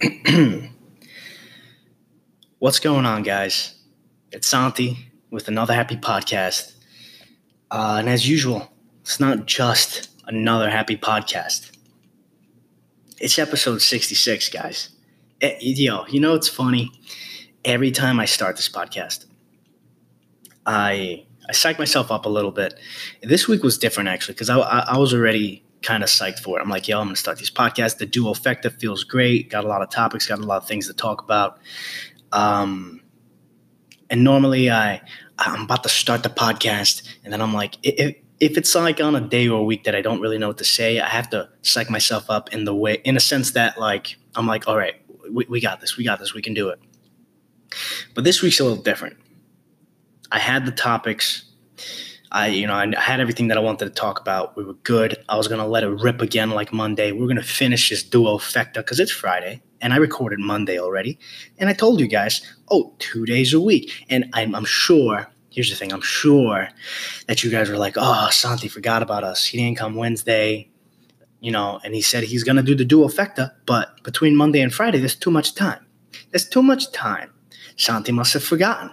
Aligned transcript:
What's 2.58 2.78
going 2.78 3.04
on, 3.04 3.24
guys? 3.24 3.74
It's 4.30 4.46
Santi 4.46 5.10
with 5.30 5.48
another 5.48 5.74
happy 5.74 5.96
podcast. 5.96 6.74
Uh, 7.70 7.96
and 7.98 8.08
as 8.08 8.28
usual, 8.28 8.70
it's 9.00 9.18
not 9.18 9.46
just 9.46 10.10
another 10.26 10.70
happy 10.70 10.96
podcast. 10.96 11.72
It's 13.20 13.38
episode 13.40 13.82
66, 13.82 14.48
guys. 14.50 14.90
Eh, 15.40 15.56
yo, 15.60 16.06
you 16.06 16.20
know 16.20 16.34
it's 16.34 16.48
funny? 16.48 16.92
Every 17.64 17.90
time 17.90 18.20
I 18.20 18.24
start 18.26 18.54
this 18.54 18.68
podcast, 18.68 19.26
I 20.64 21.24
I 21.48 21.52
psych 21.52 21.78
myself 21.78 22.12
up 22.12 22.24
a 22.24 22.28
little 22.28 22.52
bit. 22.52 22.74
This 23.22 23.48
week 23.48 23.64
was 23.64 23.78
different 23.78 24.10
actually 24.10 24.34
because 24.34 24.50
I, 24.50 24.58
I, 24.58 24.78
I 24.80 24.98
was 24.98 25.12
already 25.12 25.64
kind 25.82 26.02
of 26.02 26.08
psyched 26.08 26.40
for 26.40 26.58
it. 26.58 26.62
I'm 26.62 26.68
like, 26.68 26.88
yo, 26.88 27.00
I'm 27.00 27.06
gonna 27.06 27.16
start 27.16 27.38
these 27.38 27.50
podcasts. 27.50 27.98
The 27.98 28.06
duo 28.06 28.30
effective 28.30 28.74
feels 28.74 29.04
great. 29.04 29.50
Got 29.50 29.64
a 29.64 29.68
lot 29.68 29.82
of 29.82 29.90
topics. 29.90 30.26
Got 30.26 30.40
a 30.40 30.42
lot 30.42 30.62
of 30.62 30.68
things 30.68 30.86
to 30.86 30.94
talk 30.94 31.22
about. 31.22 31.58
Um, 32.32 33.00
and 34.10 34.24
normally 34.24 34.70
I 34.70 35.00
I'm 35.38 35.62
about 35.62 35.82
to 35.84 35.88
start 35.88 36.22
the 36.22 36.30
podcast, 36.30 37.02
and 37.24 37.32
then 37.32 37.40
I'm 37.40 37.54
like, 37.54 37.76
if 37.82 38.16
if 38.40 38.56
it's 38.56 38.74
like 38.74 39.00
on 39.00 39.16
a 39.16 39.20
day 39.20 39.48
or 39.48 39.60
a 39.60 39.64
week 39.64 39.84
that 39.84 39.94
I 39.94 40.02
don't 40.02 40.20
really 40.20 40.38
know 40.38 40.48
what 40.48 40.58
to 40.58 40.64
say, 40.64 41.00
I 41.00 41.08
have 41.08 41.28
to 41.30 41.48
psych 41.62 41.90
myself 41.90 42.30
up 42.30 42.52
in 42.52 42.64
the 42.64 42.74
way, 42.74 43.00
in 43.04 43.16
a 43.16 43.20
sense 43.20 43.52
that 43.52 43.78
like 43.78 44.16
I'm 44.34 44.46
like, 44.46 44.68
all 44.68 44.76
right, 44.76 44.94
we, 45.30 45.46
we 45.48 45.60
got 45.60 45.80
this, 45.80 45.96
we 45.96 46.04
got 46.04 46.18
this, 46.18 46.34
we 46.34 46.42
can 46.42 46.54
do 46.54 46.68
it. 46.68 46.78
But 48.14 48.24
this 48.24 48.42
week's 48.42 48.60
a 48.60 48.64
little 48.64 48.82
different. 48.82 49.16
I 50.30 50.38
had 50.38 50.66
the 50.66 50.72
topics. 50.72 51.44
I, 52.30 52.48
you 52.48 52.66
know, 52.66 52.74
I 52.74 53.00
had 53.00 53.20
everything 53.20 53.48
that 53.48 53.56
I 53.56 53.60
wanted 53.60 53.86
to 53.86 53.90
talk 53.90 54.20
about. 54.20 54.56
We 54.56 54.64
were 54.64 54.74
good. 54.74 55.16
I 55.28 55.36
was 55.36 55.48
gonna 55.48 55.66
let 55.66 55.82
it 55.82 55.88
rip 55.88 56.20
again 56.20 56.50
like 56.50 56.72
Monday. 56.72 57.12
We 57.12 57.24
are 57.24 57.28
gonna 57.28 57.42
finish 57.42 57.88
this 57.88 58.02
duo 58.02 58.36
fecta 58.38 58.74
because 58.74 59.00
it's 59.00 59.12
Friday, 59.12 59.62
and 59.80 59.94
I 59.94 59.96
recorded 59.96 60.38
Monday 60.38 60.78
already. 60.78 61.18
And 61.58 61.70
I 61.70 61.72
told 61.72 62.00
you 62.00 62.06
guys, 62.06 62.42
oh, 62.70 62.94
two 62.98 63.24
days 63.24 63.54
a 63.54 63.60
week. 63.60 64.04
And 64.10 64.26
I'm, 64.34 64.54
I'm 64.54 64.66
sure. 64.66 65.26
Here's 65.50 65.70
the 65.70 65.76
thing. 65.76 65.92
I'm 65.92 66.02
sure 66.02 66.68
that 67.26 67.42
you 67.42 67.50
guys 67.50 67.70
were 67.70 67.78
like, 67.78 67.94
oh, 67.96 68.28
Santi 68.30 68.68
forgot 68.68 69.02
about 69.02 69.24
us. 69.24 69.46
He 69.46 69.56
didn't 69.56 69.78
come 69.78 69.94
Wednesday, 69.94 70.70
you 71.40 71.50
know. 71.50 71.80
And 71.82 71.94
he 71.94 72.02
said 72.02 72.24
he's 72.24 72.44
gonna 72.44 72.62
do 72.62 72.74
the 72.74 72.84
duo 72.84 73.08
fecta, 73.08 73.52
but 73.64 74.02
between 74.02 74.36
Monday 74.36 74.60
and 74.60 74.72
Friday, 74.72 74.98
there's 74.98 75.16
too 75.16 75.30
much 75.30 75.54
time. 75.54 75.86
There's 76.30 76.48
too 76.48 76.62
much 76.62 76.92
time. 76.92 77.32
Santi 77.78 78.12
must 78.12 78.34
have 78.34 78.44
forgotten. 78.44 78.90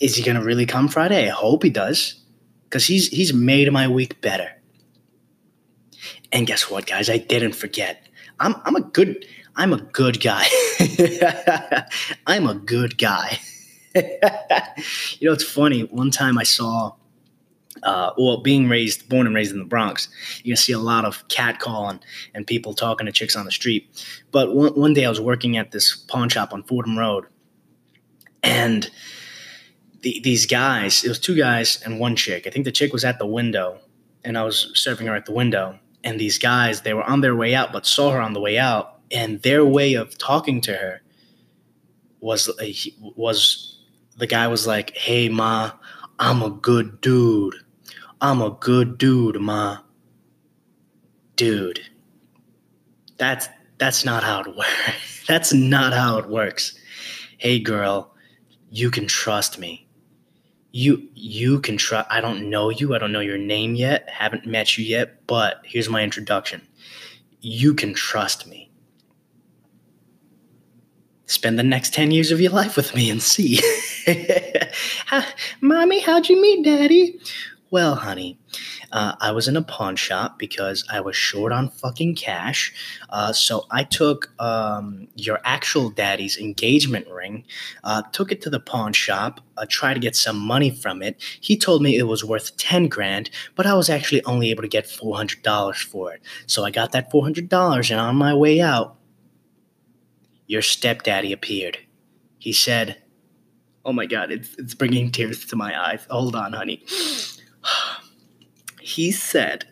Is 0.00 0.16
he 0.16 0.22
gonna 0.22 0.42
really 0.42 0.66
come 0.66 0.88
Friday? 0.88 1.26
I 1.26 1.30
hope 1.30 1.62
he 1.62 1.70
does 1.70 2.21
because 2.72 2.86
he's 2.86 3.08
he's 3.08 3.34
made 3.34 3.70
my 3.70 3.86
week 3.86 4.22
better. 4.22 4.50
And 6.32 6.46
guess 6.46 6.70
what, 6.70 6.86
guys? 6.86 7.10
I 7.10 7.18
didn't 7.18 7.52
forget. 7.52 8.08
I'm 8.40 8.54
I'm 8.64 8.76
a 8.76 8.80
good 8.80 9.26
I'm 9.54 9.74
a 9.74 9.82
good 9.82 10.22
guy. 10.22 10.46
I'm 12.26 12.46
a 12.46 12.54
good 12.54 12.96
guy. 12.96 13.38
you 13.94 15.28
know, 15.28 15.34
it's 15.34 15.44
funny. 15.44 15.82
One 15.82 16.10
time 16.10 16.38
I 16.38 16.44
saw, 16.44 16.94
uh, 17.82 18.12
well, 18.16 18.38
being 18.38 18.70
raised, 18.70 19.06
born 19.10 19.26
and 19.26 19.36
raised 19.36 19.52
in 19.52 19.58
the 19.58 19.66
Bronx, 19.66 20.08
you 20.42 20.54
can 20.54 20.56
see 20.56 20.72
a 20.72 20.78
lot 20.78 21.04
of 21.04 21.28
cat 21.28 21.60
calling 21.60 22.00
and 22.34 22.46
people 22.46 22.72
talking 22.72 23.04
to 23.04 23.12
chicks 23.12 23.36
on 23.36 23.44
the 23.44 23.52
street. 23.52 23.86
But 24.30 24.54
one, 24.54 24.72
one 24.72 24.94
day 24.94 25.04
I 25.04 25.10
was 25.10 25.20
working 25.20 25.58
at 25.58 25.72
this 25.72 25.94
pawn 25.94 26.30
shop 26.30 26.54
on 26.54 26.62
Fordham 26.62 26.98
Road, 26.98 27.26
and 28.42 28.90
the, 30.02 30.20
these 30.22 30.46
guys, 30.46 31.04
it 31.04 31.08
was 31.08 31.18
two 31.18 31.36
guys 31.36 31.80
and 31.84 31.98
one 31.98 32.16
chick. 32.16 32.46
I 32.46 32.50
think 32.50 32.64
the 32.64 32.72
chick 32.72 32.92
was 32.92 33.04
at 33.04 33.18
the 33.18 33.26
window 33.26 33.78
and 34.24 34.36
I 34.36 34.44
was 34.44 34.70
serving 34.74 35.06
her 35.06 35.14
at 35.14 35.26
the 35.26 35.32
window. 35.32 35.78
And 36.04 36.18
these 36.18 36.38
guys, 36.38 36.82
they 36.82 36.94
were 36.94 37.04
on 37.04 37.20
their 37.20 37.36
way 37.36 37.54
out, 37.54 37.72
but 37.72 37.86
saw 37.86 38.10
her 38.10 38.20
on 38.20 38.32
the 38.32 38.40
way 38.40 38.58
out. 38.58 38.98
And 39.10 39.40
their 39.42 39.64
way 39.64 39.94
of 39.94 40.18
talking 40.18 40.60
to 40.62 40.74
her 40.74 41.02
was 42.20 42.48
uh, 42.48 42.66
was 43.14 43.78
the 44.16 44.26
guy 44.26 44.48
was 44.48 44.66
like, 44.66 44.96
"Hey 44.96 45.28
ma, 45.28 45.72
I'm 46.18 46.40
a 46.40 46.48
good 46.48 47.00
dude. 47.02 47.56
I'm 48.22 48.40
a 48.40 48.50
good 48.50 48.96
dude, 48.96 49.38
ma." 49.38 49.78
Dude, 51.36 51.80
that's 53.18 53.48
that's 53.76 54.04
not 54.04 54.24
how 54.24 54.40
it 54.40 54.56
works. 54.56 55.24
that's 55.28 55.52
not 55.52 55.92
how 55.92 56.16
it 56.16 56.30
works. 56.30 56.74
Hey 57.36 57.58
girl, 57.58 58.14
you 58.70 58.90
can 58.90 59.06
trust 59.06 59.58
me 59.58 59.86
you 60.72 61.06
you 61.14 61.60
can 61.60 61.76
try 61.76 62.04
i 62.10 62.20
don't 62.20 62.48
know 62.48 62.70
you 62.70 62.94
i 62.94 62.98
don't 62.98 63.12
know 63.12 63.20
your 63.20 63.38
name 63.38 63.74
yet 63.74 64.08
haven't 64.08 64.46
met 64.46 64.76
you 64.76 64.84
yet 64.84 65.22
but 65.26 65.62
here's 65.64 65.88
my 65.88 66.02
introduction. 66.02 66.60
You 67.40 67.72
can 67.72 67.94
trust 67.94 68.46
me. 68.46 68.70
Spend 71.24 71.58
the 71.58 71.62
next 71.62 71.94
10 71.94 72.10
years 72.10 72.30
of 72.30 72.38
your 72.38 72.52
life 72.52 72.76
with 72.76 72.94
me 72.94 73.08
and 73.08 73.22
see. 73.22 73.58
Mommy 75.62 76.00
how'd 76.00 76.28
you 76.28 76.38
meet 76.40 76.64
daddy 76.64 77.18
well 77.72 77.96
honey 77.96 78.38
uh, 78.92 79.14
I 79.20 79.32
was 79.32 79.48
in 79.48 79.56
a 79.56 79.62
pawn 79.62 79.96
shop 79.96 80.38
because 80.38 80.84
I 80.90 81.00
was 81.00 81.16
short 81.16 81.50
on 81.50 81.70
fucking 81.70 82.14
cash. 82.14 82.74
Uh, 83.08 83.32
so 83.32 83.66
I 83.70 83.84
took 83.84 84.30
um, 84.38 85.08
your 85.16 85.40
actual 85.44 85.88
daddy's 85.88 86.36
engagement 86.36 87.08
ring, 87.08 87.44
uh, 87.84 88.02
took 88.12 88.30
it 88.30 88.42
to 88.42 88.50
the 88.50 88.60
pawn 88.60 88.92
shop, 88.92 89.40
uh, 89.56 89.64
tried 89.68 89.94
to 89.94 90.00
get 90.00 90.14
some 90.14 90.38
money 90.38 90.70
from 90.70 91.02
it. 91.02 91.20
He 91.40 91.56
told 91.56 91.82
me 91.82 91.96
it 91.96 92.02
was 92.02 92.22
worth 92.22 92.56
10 92.58 92.88
grand, 92.88 93.30
but 93.56 93.66
I 93.66 93.74
was 93.74 93.88
actually 93.88 94.22
only 94.24 94.50
able 94.50 94.62
to 94.62 94.68
get 94.68 94.84
$400 94.84 95.82
for 95.82 96.12
it. 96.12 96.20
So 96.46 96.64
I 96.64 96.70
got 96.70 96.92
that 96.92 97.10
$400 97.10 97.90
and 97.90 98.00
on 98.00 98.16
my 98.16 98.34
way 98.34 98.60
out, 98.60 98.96
your 100.46 100.62
stepdaddy 100.62 101.32
appeared. 101.32 101.78
He 102.38 102.52
said, 102.52 102.98
Oh 103.84 103.92
my 103.92 104.06
God, 104.06 104.30
it's, 104.30 104.54
it's 104.58 104.74
bringing 104.74 105.10
tears 105.10 105.44
to 105.46 105.56
my 105.56 105.88
eyes. 105.88 106.06
Hold 106.08 106.36
on, 106.36 106.52
honey 106.52 106.84
he 108.80 109.12
said 109.12 109.66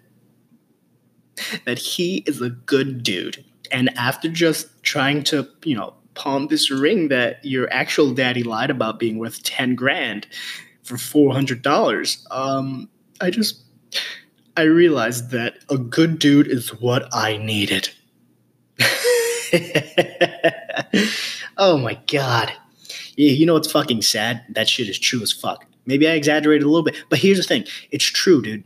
that 1.64 1.78
he 1.78 2.18
is 2.26 2.40
a 2.40 2.50
good 2.50 3.02
dude. 3.02 3.44
And 3.72 3.90
after 3.96 4.28
just 4.28 4.82
trying 4.82 5.22
to, 5.24 5.48
you 5.64 5.76
know, 5.76 5.94
pawn 6.14 6.48
this 6.48 6.70
ring 6.70 7.08
that 7.08 7.44
your 7.44 7.72
actual 7.72 8.12
daddy 8.12 8.42
lied 8.42 8.70
about 8.70 8.98
being 8.98 9.18
worth 9.18 9.42
10 9.42 9.74
grand 9.74 10.26
for 10.82 10.96
$400, 10.96 12.26
um, 12.30 12.88
I 13.20 13.30
just, 13.30 13.62
I 14.56 14.62
realized 14.62 15.30
that 15.30 15.58
a 15.70 15.78
good 15.78 16.18
dude 16.18 16.48
is 16.48 16.70
what 16.80 17.08
I 17.14 17.36
needed. 17.36 17.90
oh 21.56 21.78
my 21.78 21.98
God. 22.10 22.52
You 23.16 23.46
know 23.46 23.54
what's 23.54 23.70
fucking 23.70 24.02
sad? 24.02 24.42
That 24.50 24.68
shit 24.68 24.88
is 24.88 24.98
true 24.98 25.22
as 25.22 25.32
fuck. 25.32 25.66
Maybe 25.86 26.06
I 26.08 26.12
exaggerated 26.12 26.64
a 26.64 26.68
little 26.68 26.84
bit, 26.84 26.96
but 27.08 27.18
here's 27.18 27.38
the 27.38 27.44
thing 27.44 27.64
it's 27.90 28.04
true, 28.04 28.42
dude. 28.42 28.64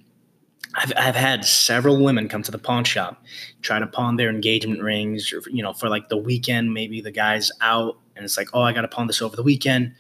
I've, 0.75 0.93
I've 0.97 1.15
had 1.15 1.45
several 1.45 2.03
women 2.03 2.29
come 2.29 2.43
to 2.43 2.51
the 2.51 2.59
pawn 2.59 2.85
shop, 2.85 3.23
try 3.63 3.79
to 3.79 3.87
pawn 3.87 4.17
their 4.17 4.29
engagement 4.29 4.83
rings, 4.83 5.33
or, 5.33 5.43
you 5.49 5.63
know, 5.63 5.73
for 5.73 5.89
like 5.89 6.09
the 6.09 6.17
weekend. 6.17 6.75
Maybe 6.75 7.01
the 7.01 7.13
guy's 7.13 7.51
out, 7.61 7.99
and 8.17 8.25
it's 8.25 8.37
like, 8.37 8.49
oh, 8.53 8.63
I 8.63 8.73
got 8.73 8.83
to 8.83 8.89
pawn 8.89 9.07
this 9.07 9.23
over 9.23 9.37
the 9.37 9.43
weekend. 9.43 9.95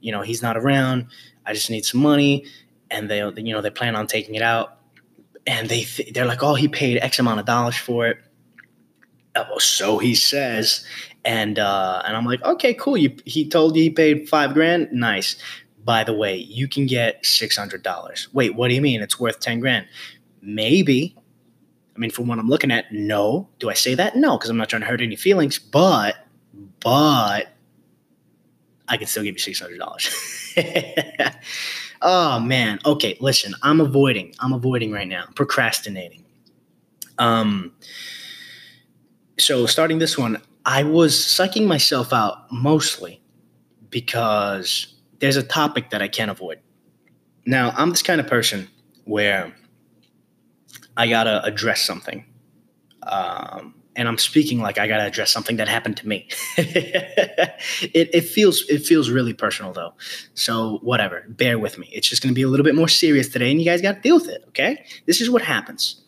You 0.00 0.12
know, 0.12 0.22
he's 0.22 0.42
not 0.42 0.56
around. 0.56 1.06
I 1.46 1.54
just 1.54 1.70
need 1.70 1.84
some 1.84 2.00
money, 2.00 2.46
and 2.90 3.10
they, 3.10 3.18
you 3.18 3.52
know, 3.54 3.62
they 3.62 3.70
plan 3.70 3.96
on 3.96 4.06
taking 4.06 4.34
it 4.34 4.42
out, 4.42 4.78
and 5.46 5.68
they 5.68 5.84
th- 5.84 6.12
they're 6.12 6.26
like, 6.26 6.42
oh, 6.42 6.54
he 6.54 6.68
paid 6.68 6.98
X 6.98 7.18
amount 7.18 7.40
of 7.40 7.46
dollars 7.46 7.76
for 7.76 8.06
it. 8.06 8.18
Oh, 9.34 9.58
so 9.58 9.96
he 9.96 10.14
says, 10.14 10.84
and 11.24 11.58
uh, 11.58 12.02
and 12.04 12.14
I'm 12.14 12.26
like, 12.26 12.42
okay, 12.42 12.74
cool. 12.74 12.98
You, 12.98 13.16
he 13.24 13.48
told 13.48 13.76
you 13.76 13.84
he 13.84 13.90
paid 13.90 14.28
five 14.28 14.52
grand. 14.52 14.92
Nice 14.92 15.36
by 15.84 16.04
the 16.04 16.12
way, 16.12 16.36
you 16.36 16.68
can 16.68 16.86
get 16.86 17.22
$600. 17.24 18.28
Wait, 18.32 18.54
what 18.54 18.68
do 18.68 18.74
you 18.74 18.80
mean? 18.80 19.02
It's 19.02 19.18
worth 19.18 19.40
10 19.40 19.60
grand. 19.60 19.86
Maybe. 20.40 21.16
I 21.94 21.98
mean, 21.98 22.10
from 22.10 22.28
what 22.28 22.38
I'm 22.38 22.48
looking 22.48 22.70
at, 22.70 22.92
no. 22.92 23.48
Do 23.58 23.68
I 23.68 23.74
say 23.74 23.94
that? 23.94 24.16
No, 24.16 24.36
because 24.38 24.50
I'm 24.50 24.56
not 24.56 24.68
trying 24.68 24.82
to 24.82 24.88
hurt 24.88 25.00
any 25.00 25.16
feelings, 25.16 25.58
but, 25.58 26.16
but 26.80 27.48
I 28.88 28.96
can 28.96 29.06
still 29.06 29.22
give 29.22 29.34
you 29.34 29.54
$600. 29.54 31.36
oh, 32.02 32.40
man. 32.40 32.78
Okay, 32.84 33.16
listen, 33.20 33.54
I'm 33.62 33.80
avoiding. 33.80 34.34
I'm 34.40 34.52
avoiding 34.52 34.92
right 34.92 35.08
now, 35.08 35.24
procrastinating. 35.34 36.24
Um, 37.18 37.72
so 39.38 39.66
starting 39.66 39.98
this 39.98 40.16
one, 40.16 40.40
I 40.64 40.84
was 40.84 41.14
psyching 41.14 41.66
myself 41.66 42.12
out 42.12 42.50
mostly 42.52 43.20
because 43.90 44.91
there's 45.22 45.36
a 45.36 45.42
topic 45.42 45.90
that 45.90 46.02
I 46.02 46.08
can't 46.08 46.32
avoid. 46.32 46.58
Now, 47.46 47.72
I'm 47.76 47.90
this 47.90 48.02
kind 48.02 48.20
of 48.20 48.26
person 48.26 48.68
where 49.04 49.54
I 50.96 51.08
gotta 51.08 51.42
address 51.44 51.80
something. 51.80 52.24
Um, 53.04 53.74
and 53.94 54.08
I'm 54.08 54.18
speaking 54.18 54.58
like 54.58 54.78
I 54.78 54.88
gotta 54.88 55.04
address 55.04 55.30
something 55.30 55.56
that 55.56 55.68
happened 55.68 55.96
to 55.98 56.08
me. 56.08 56.28
it, 56.58 58.10
it 58.12 58.22
feels 58.22 58.64
it 58.68 58.84
feels 58.84 59.10
really 59.10 59.32
personal 59.32 59.72
though. 59.72 59.94
So 60.34 60.80
whatever, 60.82 61.24
bear 61.28 61.56
with 61.56 61.78
me. 61.78 61.88
It's 61.92 62.08
just 62.08 62.20
gonna 62.20 62.34
be 62.34 62.42
a 62.42 62.48
little 62.48 62.64
bit 62.64 62.74
more 62.74 62.88
serious 62.88 63.28
today, 63.28 63.50
and 63.50 63.60
you 63.60 63.64
guys 63.64 63.80
gotta 63.80 64.00
deal 64.00 64.16
with 64.16 64.28
it. 64.28 64.44
Okay, 64.48 64.84
this 65.06 65.20
is 65.20 65.30
what 65.30 65.42
happens. 65.42 66.02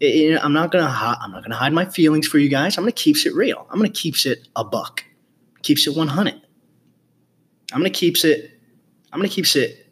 It, 0.00 0.06
it, 0.06 0.44
I'm 0.44 0.52
not 0.52 0.72
gonna 0.72 0.88
hi- 0.88 1.18
I'm 1.20 1.30
not 1.30 1.44
gonna 1.44 1.54
hide 1.54 1.72
my 1.72 1.84
feelings 1.84 2.26
for 2.26 2.38
you 2.38 2.48
guys. 2.48 2.76
I'm 2.76 2.82
gonna 2.82 2.92
keeps 2.92 3.26
it 3.26 3.34
real. 3.34 3.68
I'm 3.70 3.78
gonna 3.78 3.90
keeps 3.90 4.26
it 4.26 4.48
a 4.56 4.64
buck. 4.64 5.04
Keeps 5.62 5.86
it 5.86 5.96
100. 5.96 6.34
I'm 7.72 7.80
gonna 7.80 7.90
keeps 7.90 8.24
it. 8.24 8.55
I'm 9.16 9.20
gonna 9.20 9.30
keep 9.30 9.46
shit. 9.46 9.86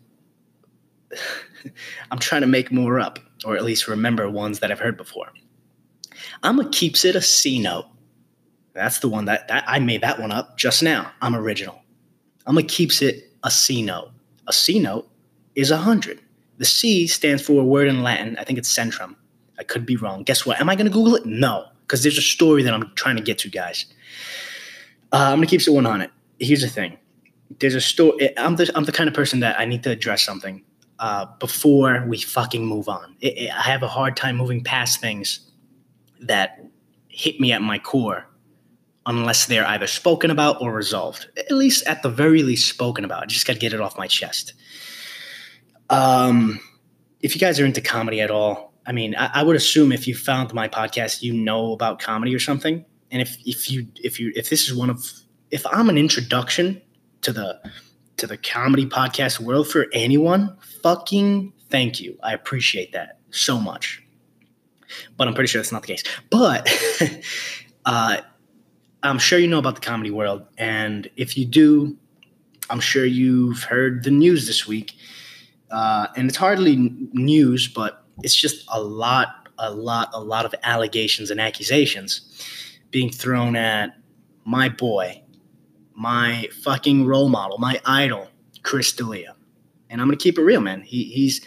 I'm 2.11 2.19
trying 2.19 2.43
to 2.43 2.47
make 2.47 2.71
more 2.71 3.01
up, 3.01 3.19
or 3.47 3.57
at 3.57 3.65
least 3.65 3.89
remember 3.89 4.29
ones 4.29 4.59
that 4.59 4.71
I've 4.71 4.81
heard 4.81 4.99
before. 4.99 5.33
I'm 6.43 6.59
gonna 6.59 6.69
keeps 6.69 7.07
it 7.07 7.17
a 7.17 7.23
C 7.23 7.59
note. 7.59 7.87
That's 8.75 8.99
the 8.99 9.09
one 9.09 9.25
that, 9.25 9.49
that 9.49 9.65
I 9.67 9.79
made 9.79 10.03
that 10.03 10.21
one 10.21 10.31
up 10.31 10.59
just 10.59 10.83
now. 10.83 11.11
I'm 11.23 11.35
original. 11.35 11.81
I'm 12.47 12.55
gonna 12.55 12.67
keeps 12.67 13.01
it 13.01 13.33
a 13.45 13.51
C 13.51 13.81
note. 13.81 14.11
A 14.47 14.53
C 14.53 14.79
note 14.79 15.09
is 15.55 15.71
a 15.71 15.79
hundred. 15.79 16.21
The 16.59 16.67
C 16.67 17.07
stands 17.07 17.41
for 17.41 17.63
a 17.63 17.65
word 17.65 17.89
in 17.89 18.03
Latin. 18.03 18.37
I 18.37 18.45
think 18.45 18.59
it's 18.59 18.71
centrum. 18.71 19.17
I 19.59 19.63
could 19.63 19.87
be 19.87 19.97
wrong. 19.97 20.23
Guess 20.25 20.45
what? 20.45 20.61
Am 20.61 20.69
I 20.69 20.77
gonna 20.77 20.91
Google 20.91 21.15
it? 21.15 21.25
No, 21.25 21.65
because 21.87 22.03
there's 22.03 22.19
a 22.19 22.23
story 22.23 22.63
that 22.63 22.75
I'm 22.75 22.93
trying 22.95 23.17
to 23.17 23.23
get 23.23 23.39
to, 23.39 23.49
guys. 23.49 23.87
Uh, 25.15 25.31
I'm 25.31 25.39
gonna 25.39 25.47
keep 25.47 25.63
it 25.63 25.71
100. 25.71 26.11
Here's 26.39 26.61
the 26.61 26.69
thing. 26.69 26.99
There's 27.61 27.75
a 27.75 27.81
story. 27.81 28.37
I'm 28.39 28.57
the 28.57 28.71
I'm 28.75 28.85
the 28.85 28.93
kind 28.93 29.09
of 29.09 29.15
person 29.15 29.41
that 29.41 29.59
I 29.59 29.65
need 29.65 29.83
to 29.85 29.91
address 29.91 30.23
something 30.23 30.65
uh, 30.99 31.27
before 31.39 32.05
we 32.07 32.19
fucking 32.19 32.65
move 32.65 32.89
on. 32.89 33.17
It, 33.21 33.39
it, 33.39 33.51
I 33.51 33.63
have 33.63 33.83
a 33.83 33.89
hard 33.89 34.17
time 34.17 34.37
moving 34.37 34.63
past 34.63 35.01
things 35.01 35.51
that 36.21 36.65
hit 37.09 37.41
me 37.41 37.53
at 37.53 37.63
my 37.63 37.79
core 37.79 38.27
unless 39.07 39.47
they're 39.47 39.67
either 39.67 39.87
spoken 39.87 40.31
about 40.31 40.61
or 40.61 40.73
resolved. 40.73 41.29
At 41.37 41.51
least, 41.51 41.87
at 41.87 42.03
the 42.03 42.09
very 42.09 42.43
least, 42.43 42.69
spoken 42.69 43.05
about. 43.05 43.23
I 43.23 43.27
just 43.27 43.47
got 43.47 43.55
to 43.55 43.59
get 43.59 43.73
it 43.73 43.81
off 43.81 43.99
my 43.99 44.07
chest. 44.07 44.55
Um, 45.91 46.61
if 47.21 47.35
you 47.35 47.41
guys 47.41 47.61
are 47.61 47.67
into 47.67 47.81
comedy 47.81 48.21
at 48.21 48.31
all, 48.31 48.73
I 48.87 48.93
mean, 48.93 49.15
I, 49.17 49.31
I, 49.35 49.43
would 49.43 49.57
assume 49.57 49.93
if 49.93 50.09
you 50.09 50.15
found 50.15 50.53
my 50.55 50.69
podcast, 50.69 51.23
you 51.23 51.33
know 51.33 51.73
about 51.73 51.99
comedy 51.99 52.35
or 52.35 52.39
something. 52.39 52.85
And 53.11 53.23
if 53.23 53.37
if 53.45 53.71
you 53.71 53.87
if 53.97 54.19
you 54.19 54.33
if 54.35 54.51
this 54.51 54.69
is 54.69 54.75
one 54.75 54.91
of 54.91 55.11
if 55.51 55.65
I'm 55.67 55.89
an 55.89 55.99
introduction 55.99 56.81
to 57.25 57.33
the 57.33 57.61
to 58.17 58.27
the 58.27 58.37
comedy 58.37 58.87
podcast 58.87 59.41
world 59.41 59.69
for 59.69 59.87
anyone, 59.93 60.57
fucking 60.83 61.53
thank 61.69 62.01
you. 62.01 62.17
I 62.23 62.33
appreciate 62.33 62.93
that 62.93 63.19
so 63.31 63.59
much. 63.59 64.03
But 65.17 65.27
I'm 65.27 65.35
pretty 65.35 65.49
sure 65.49 65.61
that's 65.61 65.73
not 65.73 65.83
the 65.83 65.89
case. 65.89 66.05
But 66.31 66.71
uh, 67.85 68.19
I'm 69.03 69.19
sure 69.19 69.39
you 69.39 69.49
know 69.49 69.59
about 69.59 69.75
the 69.75 69.81
comedy 69.81 70.13
world, 70.13 70.47
and 70.57 71.11
if 71.17 71.37
you 71.37 71.45
do, 71.45 71.97
I'm 72.71 72.81
sure 72.81 73.05
you've 73.05 73.65
heard 73.65 74.05
the 74.05 74.11
news 74.11 74.47
this 74.47 74.67
week. 74.67 74.95
Uh, 75.71 76.07
and 76.17 76.29
it's 76.29 76.37
hardly 76.37 76.77
news, 77.13 77.67
but 77.67 78.05
it's 78.23 78.37
just 78.37 78.65
a 78.73 78.81
lot, 78.81 79.49
a 79.59 79.73
lot, 79.73 80.11
a 80.13 80.21
lot 80.21 80.45
of 80.45 80.55
allegations 80.63 81.31
and 81.31 81.41
accusations 81.41 82.21
being 82.93 83.11
thrown 83.11 83.57
at 83.57 83.97
my 84.45 84.69
boy, 84.69 85.21
my 85.95 86.49
fucking 86.63 87.07
role 87.07 87.29
model, 87.29 87.59
my 87.59 87.81
idol, 87.85 88.29
Chris 88.63 88.93
D'Elia. 88.93 89.35
And 89.91 90.01
I'm 90.01 90.09
gonna 90.09 90.17
keep 90.17 90.39
it 90.39 90.43
real, 90.43 90.61
man. 90.61 90.83
He, 90.83 91.05
he's 91.05 91.41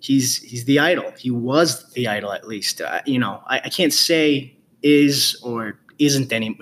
he's 0.00 0.42
he's 0.42 0.64
the 0.64 0.78
idol. 0.78 1.12
He 1.18 1.30
was 1.30 1.90
the 1.92 2.08
idol, 2.08 2.32
at 2.32 2.46
least. 2.46 2.80
Uh, 2.80 3.00
you 3.06 3.18
know, 3.18 3.42
I, 3.46 3.60
I 3.64 3.68
can't 3.68 3.92
say 3.92 4.56
is 4.82 5.40
or 5.42 5.78
isn't 5.98 6.32
any 6.32 6.56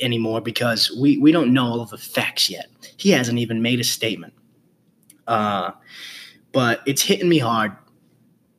anymore 0.00 0.40
because 0.40 0.96
we 0.98 1.18
we 1.18 1.32
don't 1.32 1.52
know 1.52 1.64
all 1.64 1.80
of 1.80 1.90
the 1.90 1.98
facts 1.98 2.48
yet. 2.48 2.66
He 2.96 3.10
hasn't 3.10 3.38
even 3.38 3.62
made 3.62 3.80
a 3.80 3.84
statement. 3.84 4.34
Uh, 5.26 5.72
but 6.52 6.80
it's 6.86 7.02
hitting 7.02 7.28
me 7.28 7.38
hard, 7.38 7.72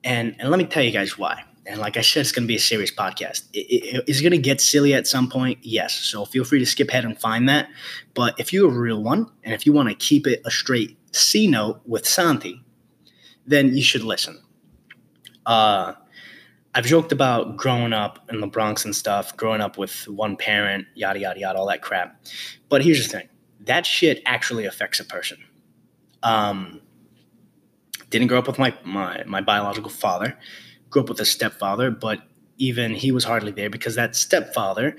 and 0.04 0.36
and 0.40 0.50
let 0.50 0.58
me 0.58 0.66
tell 0.66 0.84
you 0.84 0.92
guys 0.92 1.18
why. 1.18 1.44
And 1.70 1.80
like 1.80 1.98
I 1.98 2.02
said, 2.02 2.22
it's 2.22 2.32
going 2.32 2.46
to 2.46 2.48
be 2.48 2.56
a 2.56 2.60
serious 2.60 2.92
podcast. 2.92 3.44
It, 3.54 3.60
it, 3.60 4.04
it's 4.08 4.22
going 4.22 4.32
to 4.32 4.40
get 4.40 4.60
silly 4.60 4.96
at 4.96 5.06
some 5.06 5.30
point, 5.30 5.60
yes. 5.62 5.94
So 5.94 6.26
feel 6.26 6.44
free 6.44 6.58
to 6.58 6.66
skip 6.66 6.90
ahead 6.90 7.06
and 7.06 7.18
find 7.18 7.48
that. 7.48 7.70
But 8.16 8.34
if 8.40 8.52
you're 8.52 8.70
a 8.70 8.74
real 8.74 9.04
one, 9.04 9.32
and 9.44 9.54
if 9.54 9.68
you 9.68 9.72
want 9.72 9.88
to 9.88 9.94
keep 9.94 10.26
it 10.26 10.42
a 10.46 10.50
straight 10.50 10.98
C 11.12 11.46
note 11.46 11.82
with 11.86 12.08
Santi, 12.08 12.64
then 13.46 13.76
you 13.76 13.84
should 13.84 14.04
listen. 14.04 14.42
Uh, 15.46 15.94
I've 16.74 16.86
joked 16.86 17.12
about 17.12 17.56
growing 17.56 17.94
up 17.94 18.28
in 18.32 18.42
the 18.42 18.48
Bronx 18.48 18.84
and 18.84 18.96
stuff, 18.96 19.38
growing 19.38 19.62
up 19.62 19.78
with 19.78 20.08
one 20.08 20.38
parent, 20.38 20.88
yada, 20.96 21.20
yada, 21.20 21.40
yada, 21.40 21.60
all 21.60 21.68
that 21.68 21.84
crap. 21.84 22.20
But 22.68 22.84
here's 22.84 23.04
the 23.04 23.10
thing 23.10 23.30
that 23.62 23.86
shit 23.86 24.24
actually 24.26 24.66
affects 24.66 25.00
a 25.00 25.04
person. 25.04 25.38
Um, 26.24 26.82
didn't 28.10 28.28
grow 28.28 28.40
up 28.40 28.48
with 28.48 28.58
my, 28.58 28.76
my, 28.84 29.24
my 29.26 29.42
biological 29.42 29.92
father, 29.92 30.36
grew 30.90 31.04
up 31.04 31.10
with 31.10 31.20
a 31.20 31.26
stepfather, 31.26 31.92
but 31.92 32.22
even 32.58 32.94
he 32.94 33.12
was 33.12 33.24
hardly 33.24 33.52
there 33.52 33.70
because 33.70 33.96
that 33.96 34.16
stepfather 34.16 34.96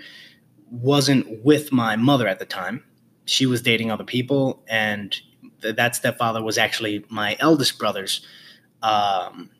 wasn't 0.70 1.44
with 1.44 1.72
my 1.72 1.96
mother 1.96 2.26
at 2.28 2.38
the 2.38 2.44
time. 2.44 2.84
She 3.24 3.46
was 3.46 3.62
dating 3.62 3.90
other 3.90 4.04
people, 4.04 4.62
and 4.68 5.16
th- 5.62 5.76
that 5.76 5.94
stepfather 5.94 6.42
was 6.42 6.58
actually 6.58 7.04
my 7.08 7.36
eldest 7.38 7.78
brother's 7.78 8.26
um, 8.82 9.50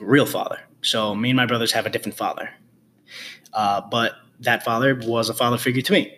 real 0.00 0.26
father. 0.26 0.58
So 0.82 1.14
me 1.14 1.30
and 1.30 1.36
my 1.36 1.46
brothers 1.46 1.72
have 1.72 1.86
a 1.86 1.90
different 1.90 2.16
father. 2.16 2.50
Uh, 3.52 3.80
but 3.82 4.14
that 4.40 4.64
father 4.64 4.98
was 5.04 5.28
a 5.28 5.34
father 5.34 5.58
figure 5.58 5.82
to 5.82 5.92
me. 5.92 6.16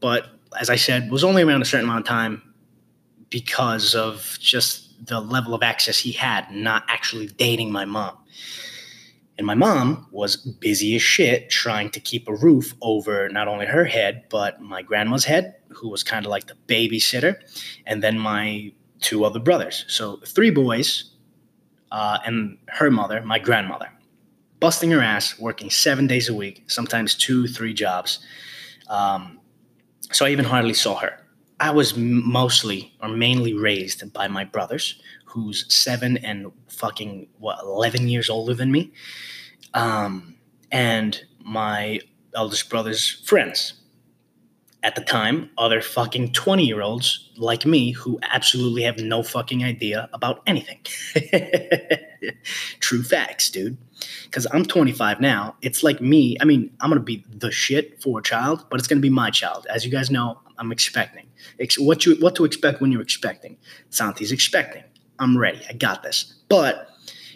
But 0.00 0.28
as 0.58 0.70
I 0.70 0.76
said, 0.76 1.10
was 1.10 1.24
only 1.24 1.42
around 1.42 1.62
a 1.62 1.64
certain 1.64 1.88
amount 1.88 2.00
of 2.00 2.06
time 2.06 2.42
because 3.30 3.94
of 3.94 4.36
just 4.40 4.93
the 5.02 5.20
level 5.20 5.54
of 5.54 5.62
access 5.62 5.98
he 5.98 6.12
had, 6.12 6.50
not 6.50 6.84
actually 6.88 7.26
dating 7.28 7.72
my 7.72 7.84
mom. 7.84 8.18
And 9.36 9.46
my 9.46 9.54
mom 9.54 10.06
was 10.12 10.36
busy 10.36 10.94
as 10.94 11.02
shit 11.02 11.50
trying 11.50 11.90
to 11.90 12.00
keep 12.00 12.28
a 12.28 12.34
roof 12.34 12.72
over 12.80 13.28
not 13.30 13.48
only 13.48 13.66
her 13.66 13.84
head, 13.84 14.24
but 14.30 14.60
my 14.60 14.80
grandma's 14.80 15.24
head, 15.24 15.56
who 15.70 15.88
was 15.88 16.04
kind 16.04 16.24
of 16.24 16.30
like 16.30 16.46
the 16.46 16.56
babysitter, 16.68 17.36
and 17.84 18.02
then 18.02 18.18
my 18.18 18.72
two 19.00 19.24
other 19.24 19.40
brothers. 19.40 19.84
So 19.88 20.18
three 20.24 20.50
boys 20.50 21.10
uh, 21.90 22.18
and 22.24 22.58
her 22.68 22.90
mother, 22.90 23.22
my 23.22 23.40
grandmother, 23.40 23.90
busting 24.60 24.90
her 24.92 25.02
ass, 25.02 25.38
working 25.38 25.68
seven 25.68 26.06
days 26.06 26.28
a 26.28 26.34
week, 26.34 26.62
sometimes 26.68 27.14
two, 27.14 27.48
three 27.48 27.74
jobs. 27.74 28.20
Um, 28.88 29.40
so 30.12 30.26
I 30.26 30.30
even 30.30 30.44
hardly 30.44 30.74
saw 30.74 30.96
her. 30.98 31.23
I 31.60 31.70
was 31.70 31.96
mostly 31.96 32.92
or 33.00 33.08
mainly 33.08 33.54
raised 33.54 34.12
by 34.12 34.28
my 34.28 34.44
brothers, 34.44 35.00
who's 35.24 35.72
seven 35.72 36.16
and 36.18 36.50
fucking 36.68 37.28
what 37.38 37.58
eleven 37.62 38.08
years 38.08 38.28
older 38.28 38.54
than 38.54 38.72
me, 38.72 38.92
um, 39.74 40.34
and 40.70 41.20
my 41.40 42.00
eldest 42.34 42.68
brother's 42.68 43.08
friends 43.08 43.74
at 44.84 44.94
the 44.94 45.00
time 45.00 45.50
other 45.56 45.80
fucking 45.80 46.30
20 46.32 46.64
year 46.64 46.82
olds 46.82 47.30
like 47.36 47.64
me 47.64 47.90
who 47.92 48.18
absolutely 48.22 48.82
have 48.82 48.98
no 48.98 49.22
fucking 49.22 49.64
idea 49.64 50.08
about 50.12 50.42
anything. 50.46 50.78
True 52.80 53.02
facts, 53.02 53.50
dude. 53.50 53.78
Because 54.24 54.46
I'm 54.52 54.64
25 54.64 55.20
now. 55.20 55.56
It's 55.62 55.82
like 55.82 56.00
me. 56.02 56.36
I 56.40 56.44
mean, 56.44 56.70
I'm 56.80 56.90
going 56.90 57.00
to 57.00 57.04
be 57.04 57.24
the 57.30 57.50
shit 57.50 58.02
for 58.02 58.18
a 58.18 58.22
child, 58.22 58.66
but 58.70 58.78
it's 58.78 58.86
going 58.86 58.98
to 58.98 59.02
be 59.02 59.10
my 59.10 59.30
child. 59.30 59.66
As 59.70 59.86
you 59.86 59.90
guys 59.90 60.10
know, 60.10 60.38
I'm 60.58 60.70
expecting. 60.70 61.26
What, 61.78 62.06
you, 62.06 62.16
what 62.16 62.34
to 62.36 62.44
expect 62.44 62.80
when 62.80 62.92
you're 62.92 63.02
expecting. 63.02 63.56
Santi's 63.90 64.32
expecting. 64.32 64.84
I'm 65.18 65.36
ready. 65.38 65.60
I 65.68 65.74
got 65.74 66.02
this. 66.02 66.34
But 66.48 66.88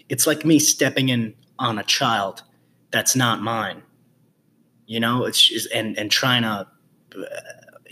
it's 0.09 0.27
like 0.27 0.45
me 0.45 0.59
stepping 0.59 1.09
in 1.09 1.35
on 1.59 1.79
a 1.79 1.85
child 1.85 2.43
that's 2.91 3.15
not 3.15 3.43
mine. 3.43 3.83
You 4.87 5.01
know, 5.01 5.27
it's 5.27 5.67
and 5.75 5.99
and 5.99 6.11
trying 6.11 6.43
to 6.43 6.67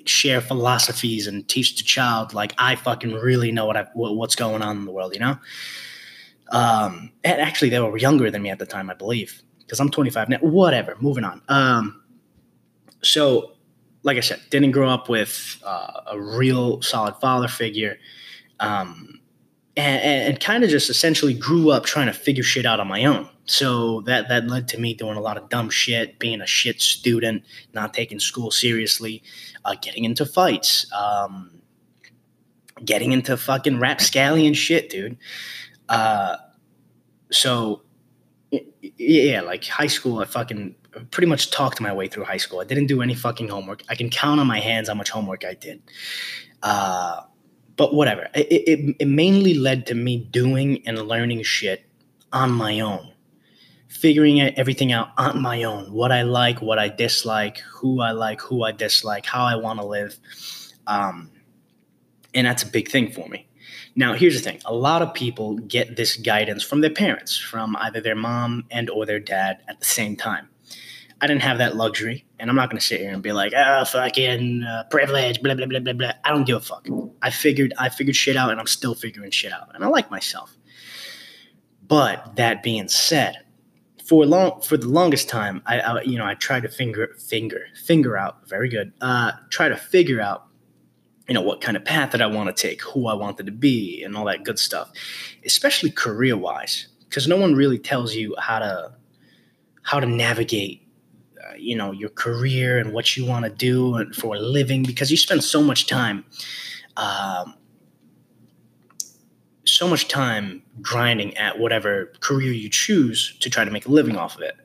share 0.07 0.41
philosophies 0.41 1.27
and 1.27 1.47
teach 1.49 1.77
the 1.77 1.83
child 1.83 2.33
like 2.33 2.55
I 2.59 2.77
fucking 2.77 3.13
really 3.13 3.53
know 3.53 3.67
what 3.67 3.77
I 3.77 3.87
what, 3.93 4.17
what's 4.17 4.35
going 4.35 4.63
on 4.63 4.79
in 4.79 4.85
the 4.87 4.93
world, 4.93 5.13
you 5.13 5.21
know. 5.21 5.39
Um, 6.51 7.13
and 7.25 7.41
actually, 7.41 7.71
they 7.71 7.81
were 7.81 7.97
younger 7.97 8.31
than 8.31 8.43
me 8.43 8.51
at 8.51 8.59
the 8.59 8.67
time, 8.67 8.89
I 8.89 8.95
believe, 8.95 9.43
because 9.59 9.81
I'm 9.81 9.91
25 9.91 10.29
now. 10.29 10.39
Whatever. 10.39 10.97
Moving 11.01 11.25
on. 11.25 11.43
Um, 11.49 12.03
so, 13.03 13.56
like 14.07 14.17
I 14.17 14.21
said, 14.21 14.41
didn't 14.51 14.71
grow 14.71 14.89
up 14.89 15.09
with 15.09 15.61
uh, 15.65 16.01
a 16.13 16.21
real 16.21 16.81
solid 16.81 17.17
father 17.17 17.49
figure. 17.49 17.99
Um, 18.61 19.21
and, 19.77 20.29
and 20.29 20.41
kind 20.41 20.65
of 20.65 20.71
just 20.71 20.89
essentially 20.89 21.35
grew 21.35 21.71
up 21.71 21.85
trying 21.85 22.07
to 22.07 22.13
figure 22.13 22.45
shit 22.45 22.65
out 22.65 22.81
on 22.81 22.87
my 22.87 23.05
own. 23.05 23.29
So 23.45 24.01
that 24.03 24.29
that 24.29 24.47
led 24.47 24.69
to 24.69 24.79
me 24.79 24.95
doing 24.95 25.17
a 25.17 25.21
lot 25.21 25.37
of 25.37 25.49
dumb 25.49 25.71
shit, 25.71 26.19
being 26.19 26.41
a 26.41 26.47
shit 26.47 26.81
student, 26.81 27.45
not 27.75 27.93
taking 27.93 28.19
school 28.19 28.51
seriously, 28.51 29.23
uh, 29.65 29.75
getting 29.83 30.05
into 30.05 30.25
fights, 30.25 30.91
um, 30.93 31.51
getting 32.85 33.13
into 33.13 33.37
fucking 33.37 33.79
rapscallion 33.79 34.55
shit, 34.55 34.89
dude. 34.89 35.19
Uh, 35.89 36.37
so 37.31 37.83
yeah, 38.97 39.43
like 39.43 39.65
high 39.67 39.89
school, 39.89 40.21
I 40.21 40.25
fucking 40.25 40.77
pretty 41.11 41.27
much 41.29 41.51
talked 41.51 41.81
my 41.81 41.93
way 41.93 42.09
through 42.09 42.25
high 42.25 42.37
school. 42.39 42.61
I 42.61 42.65
didn't 42.65 42.87
do 42.87 43.03
any 43.03 43.15
fucking 43.15 43.49
homework. 43.49 43.83
I 43.89 43.95
can 43.95 44.11
count 44.11 44.41
on 44.41 44.47
my 44.47 44.61
hands 44.61 44.89
how 44.89 44.95
much 44.95 45.11
homework 45.11 45.45
I 45.45 45.55
did. 45.55 45.83
Uh, 46.63 47.21
but 47.77 47.95
whatever. 47.95 48.29
It, 48.35 48.47
it, 48.51 48.97
it 49.01 49.09
mainly 49.09 49.55
led 49.55 49.87
to 49.87 49.95
me 49.95 50.17
doing 50.19 50.83
and 50.87 50.99
learning 51.07 51.43
shit 51.43 51.87
on 52.33 52.51
my 52.51 52.81
own. 52.81 53.13
figuring 53.89 54.41
everything 54.41 54.93
out 54.93 55.09
on 55.17 55.41
my 55.41 55.63
own 55.65 55.93
what 55.93 56.13
I 56.13 56.23
like, 56.23 56.61
what 56.61 56.79
I 56.79 56.89
dislike, 56.89 57.59
who 57.59 58.01
I 58.01 58.11
like, 58.13 58.41
who 58.41 58.63
I 58.65 58.73
dislike, 58.73 59.27
how 59.27 59.45
I 59.45 59.57
want 59.57 59.81
to 59.81 59.87
live. 59.87 60.19
Um, 60.87 61.31
and 62.35 62.47
that's 62.47 62.63
a 62.63 62.67
big 62.67 62.89
thing 62.89 63.11
for 63.13 63.29
me. 63.29 63.49
Now, 63.95 64.13
here's 64.13 64.35
the 64.35 64.41
thing: 64.41 64.61
a 64.67 64.75
lot 64.75 65.01
of 65.03 65.15
people 65.15 65.57
get 65.57 65.97
this 65.97 66.17
guidance 66.17 66.63
from 66.63 66.83
their 66.83 66.91
parents, 66.91 67.37
from 67.39 67.77
either 67.77 68.01
their 68.01 68.15
mom 68.15 68.65
and 68.71 68.91
or 68.91 69.07
their 69.07 69.21
dad 69.21 69.63
at 69.69 69.79
the 69.81 69.87
same 69.87 70.17
time. 70.17 70.49
I 71.21 71.27
didn't 71.27 71.43
have 71.43 71.59
that 71.59 71.77
luxury, 71.77 72.27
and 72.39 72.51
I'm 72.51 72.57
not 72.57 72.69
going 72.69 72.79
to 72.79 72.85
sit 72.85 73.01
here 73.01 73.13
and 73.13 73.23
be 73.23 73.33
like, 73.33 73.53
"Ah, 73.57 73.81
oh, 73.81 73.85
fucking 73.85 74.63
uh, 74.63 74.85
privilege," 74.91 75.41
blah 75.41 75.55
blah 75.55 75.67
blah 75.67 75.81
blah 75.81 75.95
blah. 75.95 76.13
I 76.25 76.31
don't 76.31 76.45
give 76.45 76.57
a 76.57 76.61
fuck. 76.61 76.87
I 77.23 77.31
figured, 77.31 77.73
I 77.79 77.89
figured 77.89 78.17
shit 78.17 78.37
out, 78.37 78.51
and 78.51 78.61
I'm 78.61 78.67
still 78.67 78.95
figuring 78.95 79.31
shit 79.31 79.53
out, 79.53 79.75
and 79.75 79.83
I 79.83 79.89
like 79.89 80.11
myself. 80.11 80.55
But 81.89 82.37
that 82.37 82.63
being 82.63 82.89
said, 82.89 83.37
for 84.05 84.25
long 84.27 84.61
for 84.61 84.77
the 84.77 84.89
longest 84.89 85.29
time, 85.29 85.63
I, 85.67 85.81
I 85.81 86.03
you 86.03 86.19
know 86.19 86.27
I 86.27 86.35
tried 86.35 86.63
to 86.63 86.69
finger 86.69 87.15
finger 87.19 87.67
finger 87.85 88.17
out 88.17 88.49
very 88.49 88.69
good. 88.69 88.93
Uh, 89.01 89.33
try 89.51 89.69
to 89.69 89.77
figure 89.77 90.21
out 90.21 90.47
you 91.29 91.35
know 91.35 91.43
what 91.43 91.61
kind 91.61 91.77
of 91.77 91.85
path 91.85 92.13
that 92.13 92.23
I 92.23 92.27
want 92.27 92.55
to 92.55 92.63
take, 92.63 92.83
who 92.83 93.09
I 93.09 93.15
wanted 93.15 93.47
to 93.47 93.53
be, 93.53 94.03
and 94.05 94.17
all 94.17 94.25
that 94.27 94.45
good 94.45 94.59
stuff, 94.59 94.93
especially 95.45 95.91
career 95.91 96.37
wise, 96.37 96.89
because 97.09 97.27
no 97.27 97.37
one 97.37 97.55
really 97.55 97.79
tells 97.79 98.15
you 98.15 98.35
how 98.39 98.61
to 98.61 98.93
how 99.83 99.99
to 99.99 100.07
navigate, 100.07 100.86
uh, 101.47 101.55
you 101.57 101.77
know, 101.77 101.93
your 101.93 102.11
career 102.11 102.79
and 102.79 102.93
what 102.93 103.17
you 103.17 103.27
want 103.27 103.45
to 103.45 103.51
do 103.51 104.13
for 104.15 104.37
a 104.37 104.41
living, 104.41 104.83
because 104.83 105.11
you 105.11 105.17
spend 105.17 105.45
so 105.45 105.63
much 105.63 105.87
time, 105.87 106.25
um, 106.97 107.55
so 109.65 109.89
much 109.89 110.09
time 110.09 110.63
grinding 110.81 111.37
at 111.37 111.59
whatever 111.59 112.13
career 112.21 112.53
you 112.53 112.69
choose 112.69 113.37
to 113.41 113.51
try 113.51 113.65
to 113.65 113.71
make 113.71 113.87
a 113.87 113.91
living 113.91 114.17
off 114.17 114.37
of 114.37 114.43
it. 114.43 114.57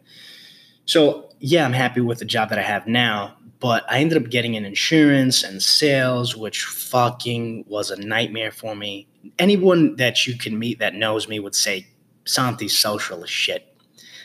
So 0.86 1.30
yeah, 1.40 1.66
I'm 1.66 1.74
happy 1.74 2.02
with 2.02 2.20
the 2.20 2.26
job 2.26 2.50
that 2.50 2.60
I 2.60 2.64
have 2.64 2.88
now, 2.88 3.36
but 3.60 3.84
I 3.90 4.00
ended 4.00 4.22
up 4.22 4.30
getting 4.30 4.56
an 4.56 4.66
insurance 4.66 5.44
and 5.44 5.62
sales, 5.62 6.36
which 6.36 6.64
fucking 6.64 7.66
was 7.68 7.92
a 7.92 8.00
nightmare 8.00 8.52
for 8.52 8.76
me. 8.76 9.08
Anyone 9.40 9.96
that 9.98 10.28
you 10.28 10.38
can 10.38 10.58
meet 10.58 10.80
that 10.80 10.96
knows 10.96 11.28
me 11.28 11.40
would 11.40 11.56
say 11.56 11.88
Santi's 12.26 12.78
social 12.78 13.24
as 13.24 13.30
shit. 13.30 13.68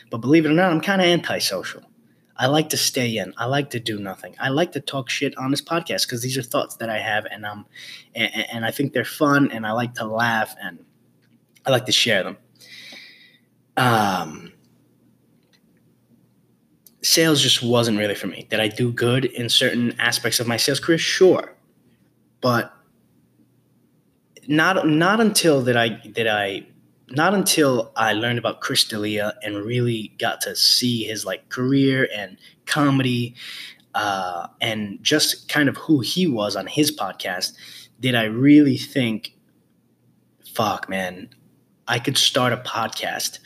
But 0.09 0.19
believe 0.19 0.45
it 0.45 0.49
or 0.49 0.53
not, 0.53 0.71
I'm 0.71 0.81
kind 0.81 1.01
of 1.01 1.07
antisocial. 1.07 1.83
I 2.37 2.47
like 2.47 2.69
to 2.69 2.77
stay 2.77 3.17
in. 3.17 3.33
I 3.37 3.45
like 3.45 3.71
to 3.71 3.79
do 3.79 3.99
nothing. 3.99 4.35
I 4.39 4.49
like 4.49 4.71
to 4.73 4.79
talk 4.79 5.09
shit 5.09 5.37
on 5.37 5.51
this 5.51 5.61
podcast 5.61 6.05
because 6.05 6.21
these 6.21 6.37
are 6.37 6.43
thoughts 6.43 6.75
that 6.77 6.89
I 6.89 6.99
have, 6.99 7.25
and 7.25 7.45
um, 7.45 7.65
and, 8.15 8.31
and 8.53 8.65
I 8.65 8.71
think 8.71 8.93
they're 8.93 9.05
fun, 9.05 9.51
and 9.51 9.65
I 9.65 9.71
like 9.71 9.95
to 9.95 10.05
laugh, 10.05 10.55
and 10.61 10.79
I 11.65 11.71
like 11.71 11.85
to 11.87 11.91
share 11.91 12.23
them. 12.23 12.37
Um, 13.75 14.53
sales 17.01 17.41
just 17.41 17.63
wasn't 17.63 17.97
really 17.97 18.15
for 18.15 18.27
me. 18.27 18.47
Did 18.49 18.59
I 18.59 18.67
do 18.67 18.91
good 18.91 19.25
in 19.25 19.49
certain 19.49 19.95
aspects 19.99 20.39
of 20.39 20.47
my 20.47 20.57
sales 20.57 20.79
career? 20.79 20.97
Sure. 20.97 21.53
But 22.41 22.73
not 24.47 24.87
not 24.87 25.19
until 25.19 25.61
that 25.63 25.75
I 25.75 25.89
did 25.89 26.27
I 26.27 26.67
not 27.09 27.33
until 27.33 27.91
I 27.95 28.13
learned 28.13 28.39
about 28.39 28.61
Chris 28.61 28.83
D'Elia 28.83 29.33
and 29.43 29.57
really 29.57 30.13
got 30.19 30.41
to 30.41 30.55
see 30.55 31.03
his 31.03 31.25
like 31.25 31.49
career 31.49 32.07
and 32.13 32.37
comedy 32.65 33.35
uh, 33.95 34.47
and 34.61 34.99
just 35.01 35.49
kind 35.49 35.69
of 35.69 35.77
who 35.77 36.01
he 36.01 36.27
was 36.27 36.55
on 36.55 36.67
his 36.67 36.95
podcast 36.95 37.53
did 37.99 38.13
I 38.13 38.25
really 38.25 38.77
think, 38.77 39.33
fuck, 40.53 40.87
man, 40.87 41.29
I 41.87 41.97
could 41.97 42.17
start 42.17 42.53
a 42.53 42.57
podcast 42.57 43.39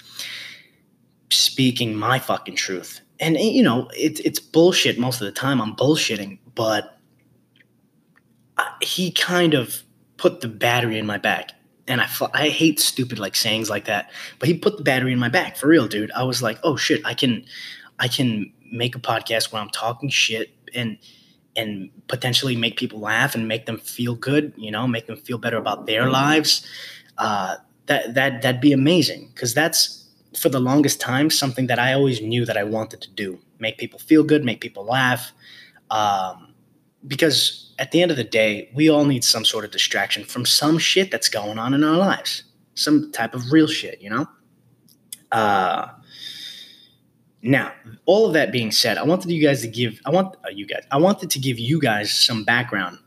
speaking 1.29 1.95
my 1.95 2.19
fucking 2.19 2.55
truth 2.55 2.99
and 3.21 3.37
eh, 3.37 3.41
you 3.41 3.63
know 3.63 3.87
it's 3.95 4.19
it's 4.21 4.39
bullshit 4.39 4.99
most 4.99 5.21
of 5.21 5.25
the 5.25 5.31
time. 5.31 5.61
I'm 5.61 5.75
bullshitting, 5.75 6.39
but 6.55 6.97
he 8.81 9.11
kind 9.11 9.53
of 9.53 9.83
put 10.17 10.41
the 10.41 10.47
battery 10.47 10.97
in 10.97 11.05
my 11.05 11.17
back, 11.17 11.51
and 11.87 12.01
I 12.01 12.09
I 12.33 12.49
hate 12.49 12.79
stupid 12.79 13.19
like 13.19 13.35
sayings 13.35 13.69
like 13.69 13.85
that, 13.85 14.11
but 14.39 14.47
he 14.47 14.57
put 14.57 14.77
the 14.77 14.83
battery 14.83 15.13
in 15.13 15.19
my 15.19 15.29
back 15.29 15.57
for 15.57 15.67
real, 15.67 15.87
dude. 15.87 16.11
I 16.11 16.23
was 16.23 16.41
like, 16.41 16.59
oh 16.63 16.75
shit, 16.75 17.01
I 17.05 17.13
can 17.13 17.45
I 17.99 18.07
can 18.07 18.51
make 18.71 18.95
a 18.95 18.99
podcast 18.99 19.51
where 19.51 19.61
I'm 19.61 19.69
talking 19.69 20.09
shit 20.09 20.51
and 20.73 20.97
and 21.55 21.89
potentially 22.07 22.55
make 22.55 22.77
people 22.77 22.99
laugh 22.99 23.35
and 23.35 23.47
make 23.47 23.65
them 23.65 23.77
feel 23.77 24.15
good, 24.15 24.53
you 24.55 24.71
know, 24.71 24.87
make 24.87 25.07
them 25.07 25.17
feel 25.17 25.37
better 25.37 25.57
about 25.57 25.85
their 25.85 26.09
lives. 26.09 26.65
Uh, 27.17 27.57
that 27.87 28.13
that 28.13 28.41
that'd 28.41 28.61
be 28.61 28.71
amazing 28.71 29.29
because 29.33 29.53
that's 29.53 30.07
for 30.37 30.47
the 30.47 30.61
longest 30.61 31.01
time 31.01 31.29
something 31.29 31.67
that 31.67 31.77
I 31.77 31.93
always 31.93 32.21
knew 32.21 32.45
that 32.45 32.57
I 32.57 32.63
wanted 32.63 33.01
to 33.01 33.09
do 33.11 33.39
make 33.61 33.77
people 33.77 33.99
feel 33.99 34.23
good, 34.23 34.43
make 34.43 34.59
people 34.59 34.83
laugh. 34.83 35.31
Um, 35.89 36.53
because 37.07 37.70
at 37.81 37.89
the 37.89 37.99
end 37.99 38.11
of 38.11 38.17
the 38.17 38.23
day, 38.23 38.69
we 38.75 38.89
all 38.89 39.05
need 39.05 39.23
some 39.23 39.43
sort 39.43 39.65
of 39.65 39.71
distraction 39.71 40.23
from 40.23 40.45
some 40.45 40.77
shit 40.77 41.09
that's 41.09 41.27
going 41.27 41.57
on 41.57 41.73
in 41.73 41.83
our 41.83 41.97
lives, 41.97 42.43
some 42.75 43.11
type 43.11 43.33
of 43.33 43.51
real 43.51 43.65
shit, 43.65 43.99
you 43.99 44.09
know? 44.09 44.27
Uh, 45.31 45.87
now, 47.41 47.73
all 48.05 48.27
of 48.27 48.33
that 48.33 48.51
being 48.51 48.71
said, 48.71 48.99
I 48.99 49.03
wanted 49.03 49.31
you 49.31 49.41
guys 49.41 49.61
to 49.61 49.67
give, 49.67 49.99
I 50.05 50.11
want 50.11 50.37
uh, 50.45 50.49
you 50.49 50.67
guys, 50.67 50.83
I 50.91 50.97
wanted 50.97 51.31
to 51.31 51.39
give 51.39 51.57
you 51.57 51.81
guys 51.81 52.13
some 52.13 52.43
background 52.43 52.99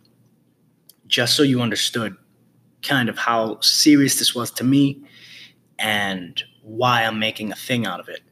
just 1.06 1.36
so 1.36 1.44
you 1.44 1.62
understood 1.62 2.16
kind 2.82 3.08
of 3.08 3.16
how 3.16 3.60
serious 3.60 4.18
this 4.18 4.34
was 4.34 4.50
to 4.50 4.64
me 4.64 5.00
and 5.78 6.42
why 6.62 7.04
I'm 7.04 7.20
making 7.20 7.52
a 7.52 7.56
thing 7.56 7.86
out 7.86 8.00
of 8.00 8.08
it. 8.08 8.22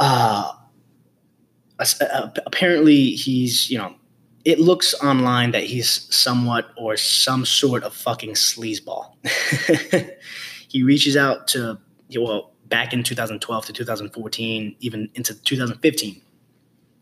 Uh, 0.00 0.52
uh, 1.78 2.30
apparently, 2.44 3.10
he's, 3.10 3.70
you 3.70 3.78
know, 3.78 3.94
it 4.48 4.58
looks 4.58 4.94
online 5.02 5.50
that 5.50 5.64
he's 5.64 6.14
somewhat 6.14 6.70
or 6.76 6.96
some 6.96 7.44
sort 7.44 7.82
of 7.82 7.92
fucking 7.92 8.30
sleazeball. 8.30 9.12
he 10.68 10.82
reaches 10.82 11.16
out 11.16 11.48
to, 11.48 11.78
well, 12.16 12.52
back 12.66 12.94
in 12.94 13.02
2012 13.02 13.66
to 13.66 13.72
2014, 13.72 14.76
even 14.80 15.10
into 15.14 15.34
2015, 15.34 16.22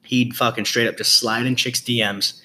he'd 0.03 0.35
fucking 0.35 0.65
straight 0.65 0.89
up 0.89 0.97
just 0.97 1.15
slide 1.15 1.47
in 1.47 1.55
chicks' 1.55 1.81
DMs 1.81 2.41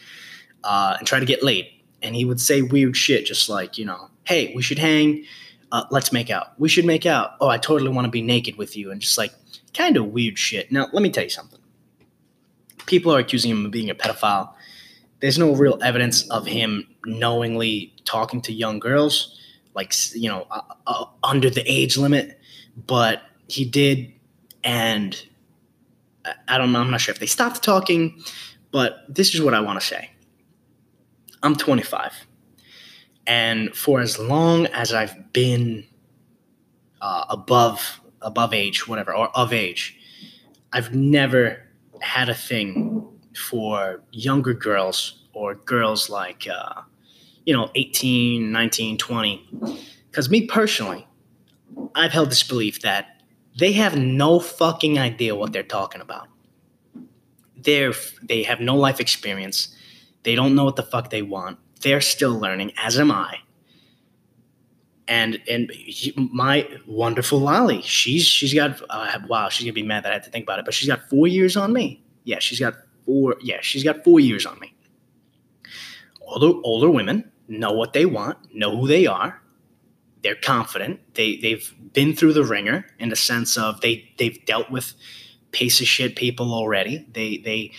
uh, 0.63 0.96
and 1.00 1.08
try 1.08 1.20
to 1.20 1.25
get 1.25 1.41
laid. 1.41 1.67
And 2.03 2.15
he 2.15 2.24
would 2.24 2.39
say 2.39 2.62
weird 2.62 2.96
shit, 2.96 3.25
just 3.25 3.50
like, 3.50 3.79
you 3.79 3.86
know, 3.86 4.10
hey, 4.25 4.53
we 4.55 4.62
should 4.62 4.79
hang 4.79 5.25
uh, 5.72 5.86
let's 5.89 6.12
make 6.12 6.29
out. 6.29 6.60
We 6.60 6.70
should 6.70 6.86
make 6.86 7.05
out. 7.05 7.36
Oh, 7.39 7.48
I 7.48 7.58
totally 7.58 7.91
want 7.91 8.05
to 8.05 8.12
be 8.12 8.22
naked 8.22 8.58
with 8.58 8.75
you. 8.75 8.91
And 8.91 9.00
just 9.00 9.17
like 9.17 9.34
kind 9.74 9.96
of 9.98 10.08
weird 10.08 10.38
shit. 10.38 10.72
Now, 10.72 10.88
let 10.91 11.01
me 11.01 11.10
tell 11.10 11.24
you 11.24 11.29
something. 11.29 11.60
People 12.86 13.13
are 13.15 13.20
accusing 13.20 13.51
him 13.51 13.65
of 13.65 13.72
being 13.72 13.89
a 13.89 13.96
pedophile. 13.96 14.53
There's 15.22 15.38
no 15.38 15.54
real 15.54 15.78
evidence 15.82 16.28
of 16.30 16.48
him 16.48 16.88
knowingly 17.06 17.94
talking 18.06 18.42
to 18.42 18.54
young 18.54 18.80
girls, 18.80 19.40
like, 19.75 19.94
you 20.13 20.28
know, 20.28 20.48
uh, 20.50 20.62
uh, 20.88 21.06
under 21.24 21.50
the 21.50 21.63
age 21.72 21.98
limit. 21.98 22.40
But 22.75 23.22
he 23.48 23.66
did. 23.66 24.13
And 24.63 25.22
I 26.48 26.58
don't 26.58 26.72
know. 26.72 26.80
I'm 26.80 26.92
not 26.92 27.01
sure 27.01 27.13
if 27.13 27.20
they 27.20 27.28
stopped 27.28 27.63
talking. 27.63 28.22
But 28.72 29.06
this 29.08 29.34
is 29.36 29.42
what 29.42 29.54
I 29.54 29.60
want 29.60 29.80
to 29.80 29.86
say 29.86 30.10
I'm 31.44 31.56
25. 31.56 32.13
And 33.28 33.75
for 33.75 34.00
as 34.00 34.18
long 34.18 34.66
as 34.68 34.94
I've 34.94 35.32
been 35.34 35.86
uh, 37.01 37.25
above 37.30 38.01
above 38.22 38.54
age, 38.54 38.88
whatever, 38.88 39.16
or 39.16 39.30
of 39.36 39.51
age, 39.54 40.00
I've 40.74 40.94
never 40.94 41.63
had 42.01 42.30
a 42.30 42.36
thing 42.36 43.08
for 43.35 44.01
younger 44.11 44.53
girls 44.53 45.23
or 45.33 45.55
girls 45.55 46.09
like 46.09 46.47
uh, 46.47 46.81
you 47.45 47.53
know 47.53 47.69
18 47.75 48.51
19 48.51 48.97
20 48.97 49.50
because 50.09 50.29
me 50.29 50.45
personally 50.45 51.07
i've 51.95 52.11
held 52.11 52.29
this 52.29 52.43
belief 52.43 52.81
that 52.81 53.21
they 53.57 53.71
have 53.71 53.97
no 53.97 54.39
fucking 54.39 55.00
idea 55.00 55.35
what 55.35 55.53
they're 55.53 55.63
talking 55.63 56.01
about 56.01 56.27
they're 57.57 57.93
they 58.21 58.43
have 58.43 58.59
no 58.59 58.75
life 58.75 59.00
experience 59.00 59.75
they 60.23 60.35
don't 60.35 60.53
know 60.53 60.65
what 60.65 60.75
the 60.75 60.83
fuck 60.83 61.09
they 61.09 61.21
want 61.21 61.57
they're 61.81 62.01
still 62.01 62.39
learning, 62.39 62.71
as 62.77 63.00
am 63.00 63.11
I. 63.11 63.38
And 65.07 65.41
and 65.50 65.71
my 66.15 66.67
wonderful 66.88 67.39
Lolly, 67.39 67.81
she's 67.81 68.25
she's 68.25 68.53
got 68.53 68.81
uh, 68.89 69.19
wow, 69.27 69.50
she's 69.50 69.65
gonna 69.65 69.73
be 69.73 69.83
mad 69.83 70.03
that 70.05 70.11
I 70.11 70.13
had 70.13 70.23
to 70.23 70.29
think 70.29 70.43
about 70.43 70.59
it, 70.59 70.65
but 70.65 70.73
she's 70.73 70.88
got 70.88 71.09
four 71.09 71.27
years 71.27 71.57
on 71.57 71.73
me. 71.73 72.01
Yeah, 72.23 72.39
she's 72.39 72.59
got 72.59 72.75
four. 73.05 73.36
Yeah, 73.41 73.60
she's 73.62 73.84
got 73.84 74.03
four 74.03 74.20
years 74.20 74.46
on 74.46 74.60
me. 74.60 74.74
Older 76.22 76.60
older 76.63 76.89
women 76.89 77.31
know 77.48 77.72
what 77.72 77.93
they 77.93 78.05
want, 78.05 78.38
know 78.53 78.77
who 78.77 78.88
they 78.88 79.05
are. 79.05 79.41
They're 80.24 80.36
confident. 80.36 81.00
They 81.15 81.38
they've 81.38 81.74
been 81.93 82.15
through 82.15 82.34
the 82.34 82.43
ringer 82.43 82.86
in 83.00 83.10
the 83.10 83.15
sense 83.15 83.58
of 83.58 83.81
they 83.81 84.10
they've 84.17 84.43
dealt 84.46 84.72
with 84.72 84.93
piece 85.51 85.81
of 85.81 85.88
shit 85.88 86.15
people 86.15 86.53
already. 86.53 87.05
They 87.12 87.38
they 87.38 87.72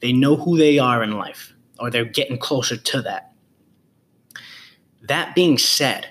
they 0.00 0.12
know 0.12 0.36
who 0.36 0.56
they 0.56 0.78
are 0.78 1.02
in 1.02 1.12
life, 1.12 1.52
or 1.78 1.90
they're 1.90 2.04
getting 2.04 2.38
closer 2.38 2.76
to 2.76 3.02
that. 3.02 3.32
That 5.02 5.34
being 5.34 5.58
said, 5.58 6.08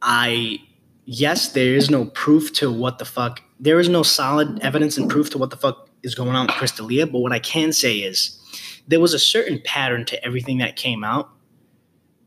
I 0.00 0.58
yes, 1.04 1.52
there 1.52 1.74
is 1.74 1.90
no 1.90 2.06
proof 2.06 2.52
to 2.54 2.70
what 2.70 2.98
the 2.98 3.04
fuck 3.04 3.42
there 3.60 3.80
is 3.80 3.88
no 3.88 4.02
solid 4.02 4.60
evidence 4.60 4.96
and 4.96 5.10
proof 5.10 5.30
to 5.30 5.38
what 5.38 5.50
the 5.50 5.56
fuck 5.56 5.87
is 6.02 6.14
going 6.14 6.30
on 6.30 6.46
with 6.46 6.56
Chris 6.56 6.72
D'Elia, 6.72 7.06
but 7.06 7.18
what 7.18 7.32
I 7.32 7.38
can 7.38 7.72
say 7.72 7.98
is 7.98 8.38
there 8.86 9.00
was 9.00 9.14
a 9.14 9.18
certain 9.18 9.60
pattern 9.64 10.04
to 10.06 10.24
everything 10.24 10.58
that 10.58 10.76
came 10.76 11.04
out 11.04 11.30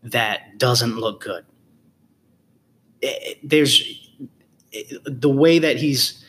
that 0.04 0.58
doesn't 0.58 0.98
look 0.98 1.22
good. 1.22 1.46
It, 3.02 3.40
there's 3.44 3.82
it, 4.72 5.02
the 5.06 5.30
way 5.30 5.60
that 5.60 5.78
he's 5.78 6.24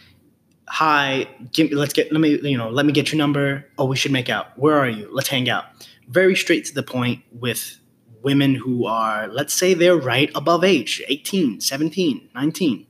hi, 0.68 1.28
give, 1.52 1.70
let's 1.72 1.92
get 1.92 2.10
let 2.12 2.20
me 2.20 2.38
you 2.48 2.56
know 2.56 2.70
let 2.70 2.86
me 2.86 2.92
get 2.92 3.12
your 3.12 3.18
number. 3.18 3.66
Oh, 3.78 3.84
we 3.84 3.96
should 3.96 4.12
make 4.12 4.28
out. 4.28 4.58
Where 4.58 4.78
are 4.78 4.88
you? 4.88 5.08
Let's 5.12 5.28
hang 5.28 5.48
out. 5.50 5.66
Very 6.08 6.34
straight 6.34 6.64
to 6.66 6.74
the 6.74 6.82
point 6.82 7.22
with 7.30 7.78
women 8.22 8.54
who 8.54 8.86
are 8.86 9.28
let's 9.28 9.52
say 9.52 9.74
they're 9.74 9.96
right 9.96 10.30
above 10.34 10.62
age 10.64 11.02
18 11.08 11.60
17 11.60 12.28
19 12.34 12.86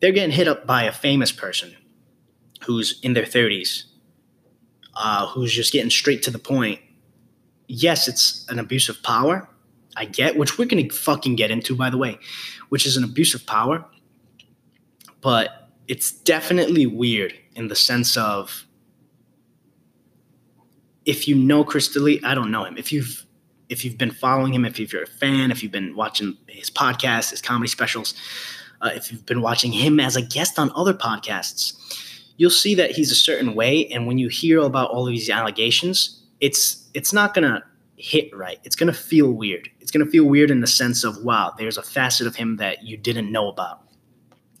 they're 0.00 0.12
getting 0.12 0.34
hit 0.34 0.46
up 0.46 0.66
by 0.66 0.84
a 0.84 0.92
famous 0.92 1.32
person 1.32 1.74
who's 2.64 3.00
in 3.02 3.14
their 3.14 3.24
30s, 3.24 3.84
uh, 4.94 5.26
who's 5.28 5.52
just 5.52 5.72
getting 5.72 5.90
straight 5.90 6.22
to 6.24 6.30
the 6.30 6.38
point. 6.38 6.80
Yes, 7.66 8.08
it's 8.08 8.46
an 8.48 8.58
abuse 8.58 8.88
of 8.88 9.02
power. 9.02 9.48
I 9.96 10.04
get, 10.04 10.36
which 10.36 10.58
we're 10.58 10.66
gonna 10.66 10.88
fucking 10.88 11.36
get 11.36 11.50
into, 11.50 11.74
by 11.74 11.90
the 11.90 11.98
way, 11.98 12.18
which 12.68 12.86
is 12.86 12.96
an 12.96 13.04
abuse 13.04 13.34
of 13.34 13.46
power. 13.46 13.84
But 15.20 15.68
it's 15.88 16.12
definitely 16.12 16.86
weird 16.86 17.34
in 17.56 17.68
the 17.68 17.74
sense 17.74 18.16
of 18.16 18.66
if 21.04 21.26
you 21.26 21.34
know 21.34 21.64
Chris 21.64 21.88
D'Elia, 21.88 22.20
I 22.22 22.34
don't 22.34 22.50
know 22.50 22.64
him. 22.64 22.76
If 22.76 22.92
you've 22.92 23.26
if 23.68 23.84
you've 23.84 23.98
been 23.98 24.10
following 24.10 24.52
him, 24.52 24.64
if 24.64 24.78
you're 24.78 25.02
a 25.02 25.06
fan, 25.06 25.50
if 25.50 25.62
you've 25.62 25.72
been 25.72 25.94
watching 25.94 26.36
his 26.48 26.70
podcast, 26.70 27.30
his 27.30 27.40
comedy 27.40 27.68
specials, 27.68 28.14
uh, 28.80 28.90
if 28.94 29.12
you've 29.12 29.24
been 29.26 29.42
watching 29.42 29.70
him 29.70 30.00
as 30.00 30.16
a 30.16 30.22
guest 30.22 30.58
on 30.58 30.72
other 30.74 30.92
podcasts, 30.92 31.74
you'll 32.40 32.48
see 32.48 32.74
that 32.74 32.92
he's 32.92 33.12
a 33.12 33.14
certain 33.14 33.54
way. 33.54 33.86
And 33.88 34.06
when 34.06 34.16
you 34.16 34.28
hear 34.28 34.60
about 34.60 34.90
all 34.90 35.06
of 35.06 35.12
these 35.12 35.28
allegations, 35.28 36.22
it's 36.40 36.88
it's 36.94 37.12
not 37.12 37.34
gonna 37.34 37.62
hit 37.96 38.34
right. 38.34 38.58
It's 38.64 38.74
gonna 38.74 38.94
feel 38.94 39.30
weird. 39.30 39.68
It's 39.78 39.90
gonna 39.90 40.06
feel 40.06 40.24
weird 40.24 40.50
in 40.50 40.62
the 40.62 40.66
sense 40.66 41.04
of 41.04 41.22
wow, 41.22 41.52
there's 41.58 41.76
a 41.76 41.82
facet 41.82 42.26
of 42.26 42.36
him 42.36 42.56
that 42.56 42.82
you 42.82 42.96
didn't 42.96 43.30
know 43.30 43.50
about. 43.50 43.82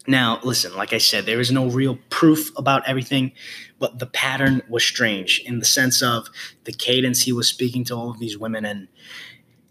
Now, 0.06 0.40
listen, 0.42 0.76
like 0.76 0.92
I 0.92 0.98
said, 0.98 1.24
there 1.24 1.40
is 1.40 1.50
no 1.50 1.68
real 1.68 1.98
proof 2.10 2.50
about 2.58 2.86
everything, 2.86 3.32
but 3.78 3.98
the 3.98 4.06
pattern 4.06 4.60
was 4.68 4.84
strange 4.84 5.42
in 5.46 5.58
the 5.58 5.64
sense 5.64 6.02
of 6.02 6.28
the 6.64 6.72
cadence 6.72 7.22
he 7.22 7.32
was 7.32 7.48
speaking 7.48 7.84
to 7.84 7.94
all 7.94 8.10
of 8.10 8.18
these 8.18 8.36
women 8.36 8.66
and 8.66 8.88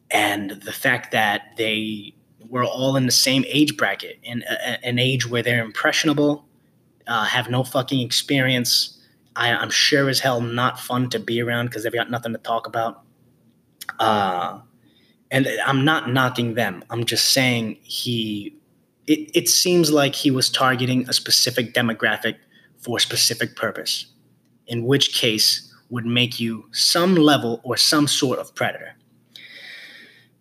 and 0.09 0.49
the 0.49 0.73
fact 0.73 1.11
that 1.11 1.55
they 1.57 2.15
we're 2.49 2.65
all 2.65 2.95
in 2.95 3.05
the 3.05 3.11
same 3.11 3.45
age 3.47 3.77
bracket, 3.77 4.17
in 4.23 4.43
a, 4.49 4.83
an 4.83 4.97
age 4.97 5.29
where 5.29 5.43
they're 5.43 5.63
impressionable, 5.63 6.48
uh, 7.09 7.25
have 7.25 7.49
no 7.49 7.63
fucking 7.63 7.99
experience. 7.99 8.97
I, 9.35 9.49
am 9.49 9.69
sure 9.69 10.09
as 10.09 10.19
hell 10.19 10.41
not 10.41 10.79
fun 10.79 11.09
to 11.09 11.19
be 11.19 11.41
around 11.41 11.65
because 11.67 11.83
they've 11.83 11.93
got 11.93 12.11
nothing 12.11 12.31
to 12.33 12.37
talk 12.37 12.67
about. 12.67 13.01
Uh, 13.99 14.59
and 15.31 15.47
I'm 15.65 15.83
not 15.83 16.09
knocking 16.09 16.53
them. 16.53 16.83
I'm 16.89 17.05
just 17.05 17.33
saying 17.33 17.79
he. 17.81 18.55
It, 19.07 19.31
it 19.33 19.49
seems 19.49 19.91
like 19.91 20.13
he 20.13 20.29
was 20.29 20.49
targeting 20.49 21.09
a 21.09 21.13
specific 21.13 21.73
demographic 21.73 22.35
for 22.77 22.97
a 22.97 23.01
specific 23.01 23.55
purpose, 23.55 24.05
in 24.67 24.85
which 24.85 25.13
case 25.13 25.73
would 25.89 26.05
make 26.05 26.39
you 26.39 26.65
some 26.71 27.15
level 27.15 27.59
or 27.63 27.75
some 27.75 28.07
sort 28.07 28.37
of 28.37 28.53
predator. 28.53 28.93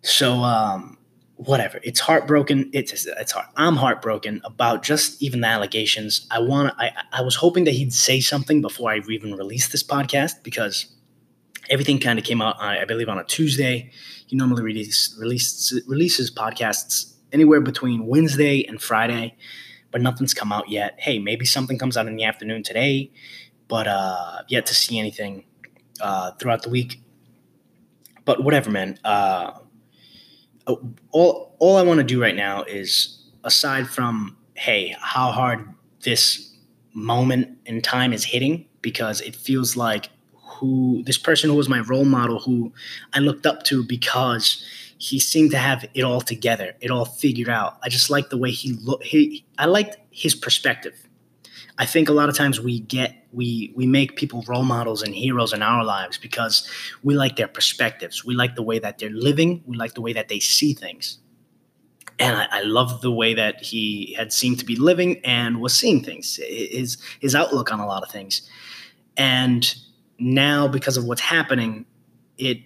So 0.03 0.33
um, 0.43 0.99
whatever. 1.39 1.79
It's 1.83 2.01
heartbroken. 2.01 2.69
It's 2.73 3.05
it's 3.05 3.31
hard. 3.31 3.47
I'm 3.55 3.77
heartbroken 3.77 4.41
about 4.43 4.83
just 4.83 5.21
even 5.21 5.41
the 5.41 5.47
allegations. 5.47 6.27
I 6.29 6.39
want. 6.39 6.73
I 6.77 6.91
I 7.13 7.21
was 7.21 7.35
hoping 7.35 7.63
that 7.63 7.71
he'd 7.71 7.93
say 7.93 8.19
something 8.19 8.61
before 8.61 8.91
I 8.91 8.99
even 9.09 9.33
released 9.35 9.71
this 9.71 9.83
podcast 9.83 10.43
because 10.43 10.87
everything 11.69 11.99
kind 11.99 12.19
of 12.19 12.25
came 12.25 12.41
out. 12.41 12.59
I 12.59 12.83
believe 12.85 13.07
on 13.07 13.17
a 13.17 13.23
Tuesday. 13.23 13.91
He 14.27 14.35
normally 14.35 14.61
release, 14.61 15.17
release, 15.19 15.73
releases 15.87 16.29
podcasts 16.29 17.13
anywhere 17.31 17.61
between 17.61 18.05
Wednesday 18.05 18.63
and 18.63 18.79
Friday, 18.79 19.35
but 19.91 20.01
nothing's 20.01 20.35
come 20.35 20.51
out 20.51 20.69
yet. 20.69 20.95
Hey, 20.99 21.17
maybe 21.17 21.45
something 21.45 21.79
comes 21.79 21.97
out 21.97 22.05
in 22.05 22.15
the 22.15 22.25
afternoon 22.25 22.61
today, 22.61 23.11
but 23.67 23.87
uh, 23.87 24.43
yet 24.47 24.67
to 24.67 24.75
see 24.75 24.99
anything 24.99 25.45
uh, 26.01 26.31
throughout 26.33 26.61
the 26.61 26.69
week. 26.69 27.01
But 28.23 28.43
whatever, 28.43 28.69
man. 28.69 28.99
Uh, 29.03 29.51
Oh, 30.69 30.79
all 31.11 31.55
all 31.57 31.77
I 31.77 31.81
want 31.81 31.97
to 31.97 32.03
do 32.03 32.21
right 32.21 32.35
now 32.35 32.63
is 32.63 33.19
aside 33.43 33.89
from 33.89 34.37
hey, 34.53 34.95
how 35.01 35.31
hard 35.31 35.67
this 36.03 36.53
moment 36.93 37.57
in 37.65 37.81
time 37.81 38.13
is 38.13 38.23
hitting 38.23 38.65
because 38.81 39.19
it 39.21 39.35
feels 39.35 39.75
like 39.75 40.09
who 40.33 41.01
this 41.05 41.17
person 41.17 41.49
who 41.49 41.55
was 41.55 41.69
my 41.69 41.79
role 41.79 42.05
model 42.05 42.39
who 42.39 42.71
I 43.13 43.19
looked 43.19 43.45
up 43.45 43.63
to 43.63 43.83
because 43.83 44.63
he 44.99 45.19
seemed 45.19 45.51
to 45.51 45.57
have 45.57 45.85
it 45.93 46.03
all 46.03 46.21
together, 46.21 46.75
it 46.81 46.91
all 46.91 47.05
figured 47.05 47.49
out. 47.49 47.79
I 47.81 47.89
just 47.89 48.09
like 48.09 48.29
the 48.29 48.37
way 48.37 48.51
he 48.51 48.73
looked. 48.73 49.05
He, 49.05 49.45
I 49.57 49.65
liked 49.65 49.97
his 50.11 50.35
perspective. 50.35 50.93
I 51.79 51.85
think 51.85 52.09
a 52.09 52.11
lot 52.11 52.27
of 52.27 52.35
times 52.35 52.59
we 52.59 52.81
get 52.81 53.25
we 53.31 53.71
we 53.73 53.87
make 53.87 54.17
people 54.17 54.43
role 54.47 54.63
models 54.63 55.01
and 55.01 55.15
heroes 55.15 55.53
in 55.53 55.61
our 55.61 55.85
lives 55.85 56.17
because 56.17 56.69
we 57.03 57.15
like 57.15 57.37
their 57.37 57.47
perspectives. 57.47 58.25
We 58.25 58.35
like 58.35 58.55
the 58.55 58.61
way 58.61 58.79
that 58.79 58.97
they're 58.97 59.09
living. 59.09 59.63
We 59.65 59.77
like 59.77 59.93
the 59.93 60.01
way 60.01 60.11
that 60.11 60.27
they 60.27 60.41
see 60.41 60.73
things. 60.73 61.19
And 62.19 62.35
I, 62.35 62.47
I 62.51 62.61
love 62.63 62.99
the 62.99 63.11
way 63.11 63.33
that 63.33 63.63
he 63.63 64.13
had 64.15 64.33
seemed 64.33 64.59
to 64.59 64.65
be 64.65 64.75
living 64.75 65.21
and 65.23 65.61
was 65.61 65.73
seeing 65.73 66.03
things. 66.03 66.35
His 66.35 66.97
his 67.21 67.33
outlook 67.33 67.71
on 67.71 67.79
a 67.79 67.87
lot 67.87 68.03
of 68.03 68.11
things. 68.11 68.41
And 69.15 69.73
now, 70.19 70.67
because 70.67 70.97
of 70.97 71.05
what's 71.05 71.21
happening, 71.21 71.85
it 72.37 72.59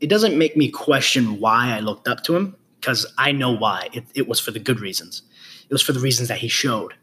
it 0.00 0.06
doesn't 0.08 0.38
make 0.38 0.56
me 0.56 0.70
question 0.70 1.40
why 1.40 1.76
I 1.76 1.80
looked 1.80 2.06
up 2.06 2.22
to 2.24 2.36
him 2.36 2.54
because 2.80 3.04
I 3.18 3.32
know 3.32 3.50
why. 3.50 3.88
It, 3.92 4.04
it 4.14 4.28
was 4.28 4.38
for 4.38 4.52
the 4.52 4.60
good 4.60 4.78
reasons. 4.78 5.22
It 5.68 5.74
was 5.74 5.82
for 5.82 5.92
the 5.92 5.98
reasons 5.98 6.28
that 6.28 6.38
he 6.38 6.46
showed 6.46 6.94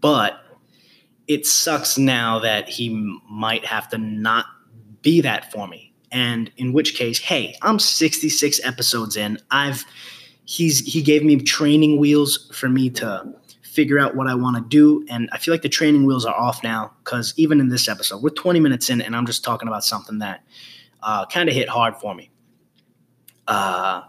but 0.00 0.42
it 1.26 1.46
sucks 1.46 1.98
now 1.98 2.38
that 2.38 2.68
he 2.68 2.90
might 3.28 3.64
have 3.64 3.88
to 3.90 3.98
not 3.98 4.46
be 5.02 5.20
that 5.20 5.50
for 5.50 5.66
me. 5.66 5.92
And 6.12 6.50
in 6.56 6.72
which 6.72 6.94
case, 6.94 7.18
hey, 7.18 7.56
I'm 7.62 7.78
66 7.78 8.60
episodes 8.64 9.16
in. 9.16 9.38
I've 9.50 9.84
he's 10.44 10.80
he 10.80 11.02
gave 11.02 11.24
me 11.24 11.36
training 11.36 11.98
wheels 11.98 12.50
for 12.54 12.68
me 12.68 12.90
to 12.90 13.34
figure 13.62 13.98
out 13.98 14.16
what 14.16 14.26
I 14.26 14.34
want 14.34 14.56
to 14.56 14.62
do. 14.62 15.04
And 15.10 15.28
I 15.32 15.38
feel 15.38 15.52
like 15.52 15.62
the 15.62 15.68
training 15.68 16.06
wheels 16.06 16.24
are 16.24 16.34
off 16.34 16.62
now 16.62 16.92
because 17.04 17.34
even 17.36 17.60
in 17.60 17.68
this 17.68 17.88
episode, 17.88 18.22
we're 18.22 18.30
20 18.30 18.60
minutes 18.60 18.88
in 18.88 19.02
and 19.02 19.14
I'm 19.14 19.26
just 19.26 19.44
talking 19.44 19.68
about 19.68 19.84
something 19.84 20.18
that 20.20 20.42
uh, 21.02 21.26
kind 21.26 21.48
of 21.48 21.54
hit 21.54 21.68
hard 21.68 21.96
for 21.96 22.14
me. 22.14 22.30
Uh, 23.46 24.02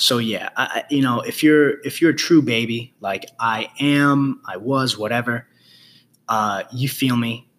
so 0.00 0.18
yeah, 0.18 0.48
I, 0.56 0.84
you 0.90 1.02
know, 1.02 1.20
if 1.20 1.42
you're 1.42 1.80
if 1.80 2.00
you're 2.00 2.10
a 2.10 2.16
true 2.16 2.42
baby 2.42 2.94
like 3.00 3.26
I 3.38 3.68
am, 3.78 4.40
I 4.46 4.56
was, 4.56 4.96
whatever, 4.96 5.46
uh, 6.28 6.62
you 6.72 6.88
feel 6.88 7.16
me. 7.16 7.50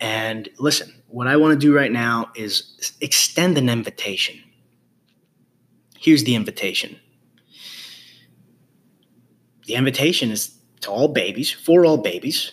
And 0.00 0.48
listen, 0.58 0.92
what 1.06 1.28
I 1.28 1.36
want 1.36 1.52
to 1.52 1.58
do 1.58 1.74
right 1.74 1.92
now 1.92 2.30
is 2.34 2.92
extend 3.00 3.56
an 3.58 3.68
invitation. 3.68 4.40
Here's 5.98 6.24
the 6.24 6.34
invitation. 6.34 6.98
The 9.66 9.74
invitation 9.74 10.32
is 10.32 10.58
to 10.80 10.90
all 10.90 11.06
babies, 11.06 11.52
for 11.52 11.86
all 11.86 11.98
babies, 11.98 12.50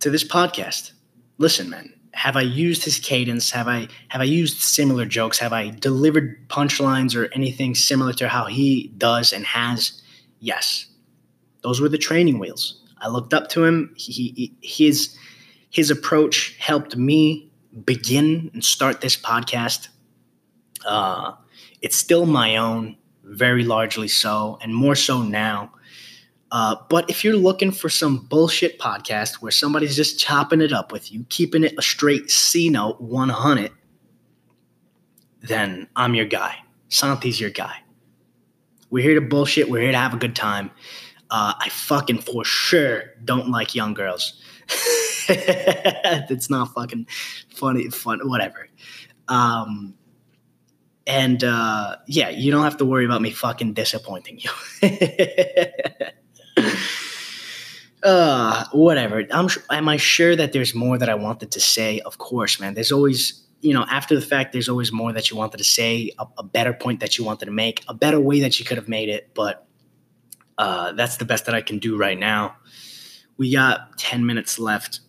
to 0.00 0.08
this 0.08 0.24
podcast. 0.24 0.92
Listen, 1.36 1.68
man, 1.68 1.92
have 2.16 2.34
I 2.34 2.40
used 2.40 2.82
his 2.82 2.98
cadence? 2.98 3.50
Have 3.50 3.68
I 3.68 3.88
have 4.08 4.22
I 4.22 4.24
used 4.24 4.62
similar 4.62 5.04
jokes? 5.04 5.38
Have 5.38 5.52
I 5.52 5.68
delivered 5.68 6.48
punchlines 6.48 7.14
or 7.14 7.30
anything 7.34 7.74
similar 7.74 8.14
to 8.14 8.26
how 8.26 8.46
he 8.46 8.90
does 8.96 9.34
and 9.34 9.44
has? 9.44 10.00
Yes. 10.40 10.86
Those 11.62 11.78
were 11.78 11.90
the 11.90 11.98
training 11.98 12.38
wheels. 12.38 12.82
I 13.02 13.08
looked 13.08 13.34
up 13.34 13.50
to 13.50 13.64
him. 13.64 13.94
He, 13.98 14.32
he 14.34 14.56
his 14.62 15.14
his 15.68 15.90
approach 15.90 16.56
helped 16.58 16.96
me 16.96 17.50
begin 17.84 18.50
and 18.54 18.64
start 18.64 19.02
this 19.02 19.16
podcast. 19.16 19.88
Uh, 20.86 21.32
it's 21.82 21.96
still 21.96 22.24
my 22.24 22.56
own, 22.56 22.96
very 23.24 23.64
largely 23.64 24.08
so, 24.08 24.58
and 24.62 24.74
more 24.74 24.96
so 24.96 25.22
now. 25.22 25.70
Uh, 26.52 26.76
but 26.88 27.08
if 27.10 27.24
you're 27.24 27.36
looking 27.36 27.72
for 27.72 27.88
some 27.88 28.18
bullshit 28.26 28.78
podcast 28.78 29.36
where 29.36 29.50
somebody's 29.50 29.96
just 29.96 30.18
chopping 30.18 30.60
it 30.60 30.72
up 30.72 30.92
with 30.92 31.12
you, 31.12 31.24
keeping 31.28 31.64
it 31.64 31.74
a 31.76 31.82
straight 31.82 32.30
C 32.30 32.70
note 32.70 33.00
100, 33.00 33.72
then 35.42 35.88
I'm 35.96 36.14
your 36.14 36.24
guy. 36.24 36.56
Santi's 36.88 37.40
your 37.40 37.50
guy. 37.50 37.76
We're 38.90 39.02
here 39.02 39.18
to 39.18 39.26
bullshit. 39.26 39.68
We're 39.68 39.82
here 39.82 39.92
to 39.92 39.98
have 39.98 40.14
a 40.14 40.18
good 40.18 40.36
time. 40.36 40.70
Uh, 41.30 41.54
I 41.58 41.68
fucking 41.68 42.18
for 42.18 42.44
sure 42.44 43.02
don't 43.24 43.50
like 43.50 43.74
young 43.74 43.94
girls. 43.94 44.40
it's 45.28 46.48
not 46.48 46.72
fucking 46.72 47.08
funny, 47.50 47.90
fun, 47.90 48.20
whatever. 48.28 48.68
Um, 49.26 49.94
and 51.06 51.42
uh, 51.42 51.96
yeah, 52.06 52.28
you 52.30 52.52
don't 52.52 52.64
have 52.64 52.76
to 52.78 52.84
worry 52.84 53.04
about 53.04 53.22
me 53.22 53.30
fucking 53.30 53.74
disappointing 53.74 54.40
you. 54.40 54.50
uh, 58.06 58.64
whatever. 58.72 59.26
I'm. 59.32 59.48
Am 59.70 59.88
I 59.88 59.96
sure 59.96 60.36
that 60.36 60.52
there's 60.52 60.74
more 60.74 60.96
that 60.96 61.08
I 61.08 61.14
wanted 61.14 61.50
to 61.50 61.60
say? 61.60 62.00
Of 62.00 62.18
course, 62.18 62.60
man. 62.60 62.74
There's 62.74 62.92
always, 62.92 63.44
you 63.60 63.74
know, 63.74 63.84
after 63.90 64.14
the 64.14 64.24
fact, 64.24 64.52
there's 64.52 64.68
always 64.68 64.92
more 64.92 65.12
that 65.12 65.28
you 65.28 65.36
wanted 65.36 65.58
to 65.58 65.64
say, 65.64 66.12
a, 66.18 66.26
a 66.38 66.42
better 66.44 66.72
point 66.72 67.00
that 67.00 67.18
you 67.18 67.24
wanted 67.24 67.46
to 67.46 67.50
make, 67.50 67.84
a 67.88 67.94
better 67.94 68.20
way 68.20 68.40
that 68.40 68.58
you 68.60 68.64
could 68.64 68.76
have 68.76 68.88
made 68.88 69.08
it. 69.08 69.30
But 69.34 69.66
uh, 70.56 70.92
that's 70.92 71.16
the 71.16 71.24
best 71.24 71.46
that 71.46 71.54
I 71.54 71.60
can 71.60 71.80
do 71.80 71.98
right 71.98 72.18
now. 72.18 72.56
We 73.38 73.52
got 73.52 73.98
ten 73.98 74.24
minutes 74.24 74.58
left. 74.58 75.00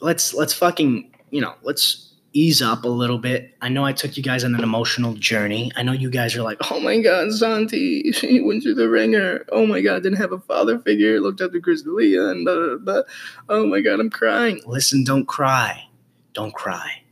Let's 0.00 0.32
let's 0.32 0.54
fucking 0.54 1.14
you 1.30 1.42
know 1.42 1.54
let's 1.62 2.13
ease 2.34 2.60
up 2.60 2.82
a 2.84 2.88
little 2.88 3.18
bit. 3.18 3.54
I 3.62 3.68
know 3.68 3.84
I 3.84 3.92
took 3.92 4.16
you 4.16 4.22
guys 4.22 4.44
on 4.44 4.54
an 4.56 4.62
emotional 4.62 5.14
journey. 5.14 5.70
I 5.76 5.84
know 5.84 5.92
you 5.92 6.10
guys 6.10 6.36
are 6.36 6.42
like, 6.42 6.58
oh 6.70 6.80
my 6.80 7.00
God, 7.00 7.32
Santi, 7.32 8.10
she 8.12 8.40
went 8.40 8.64
through 8.64 8.74
the 8.74 8.88
ringer. 8.88 9.46
Oh 9.50 9.64
my 9.64 9.80
God, 9.80 10.02
didn't 10.02 10.18
have 10.18 10.32
a 10.32 10.40
father 10.40 10.78
figure, 10.80 11.20
looked 11.20 11.40
up 11.40 11.52
to 11.52 11.60
Chris 11.60 11.82
D'Elia, 11.82 12.28
and 12.28 12.44
blah, 12.44 12.54
blah, 12.54 12.76
blah. 12.76 13.02
oh 13.48 13.66
my 13.66 13.80
God, 13.80 14.00
I'm 14.00 14.10
crying. 14.10 14.60
Listen, 14.66 15.04
don't 15.04 15.26
cry. 15.26 15.88
Don't 16.34 16.52
cry. 16.52 17.02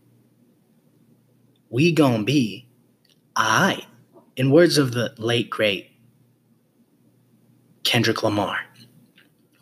We 1.70 1.92
gonna 1.92 2.24
be 2.24 2.66
I. 3.37 3.87
In 4.37 4.50
words 4.50 4.76
of 4.76 4.92
the 4.92 5.14
late, 5.18 5.50
great 5.50 5.90
Kendrick 7.85 8.22
Lamar, 8.22 8.58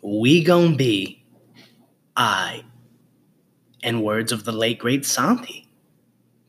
we 0.01 0.43
gonna 0.43 0.75
be 0.75 1.23
I 2.17 2.63
in 3.83 4.01
words 4.01 4.31
of 4.31 4.43
the 4.43 4.51
late 4.51 4.79
great 4.79 5.05
Santi, 5.05 5.67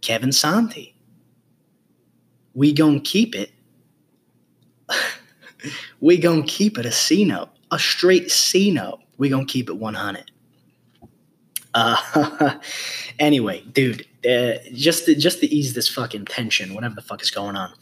Kevin 0.00 0.32
Santi. 0.32 0.94
We 2.54 2.72
gonna 2.72 3.00
keep 3.00 3.34
it. 3.34 3.50
we 6.00 6.18
gonna 6.18 6.42
keep 6.42 6.78
it 6.78 6.86
a 6.86 6.92
C 6.92 7.24
note, 7.24 7.48
a 7.70 7.78
straight 7.78 8.30
C 8.30 8.70
note. 8.70 9.00
We 9.16 9.28
gonna 9.28 9.46
keep 9.46 9.70
it 9.70 9.76
100. 9.76 10.30
Uh, 11.74 12.58
anyway, 13.18 13.62
dude, 13.72 14.06
uh, 14.28 14.54
just 14.74 15.06
to, 15.06 15.14
just 15.14 15.40
to 15.40 15.46
ease 15.46 15.72
this 15.72 15.88
fucking 15.88 16.26
tension, 16.26 16.74
whatever 16.74 16.94
the 16.94 17.00
fuck 17.00 17.22
is 17.22 17.30
going 17.30 17.56
on, 17.56 17.72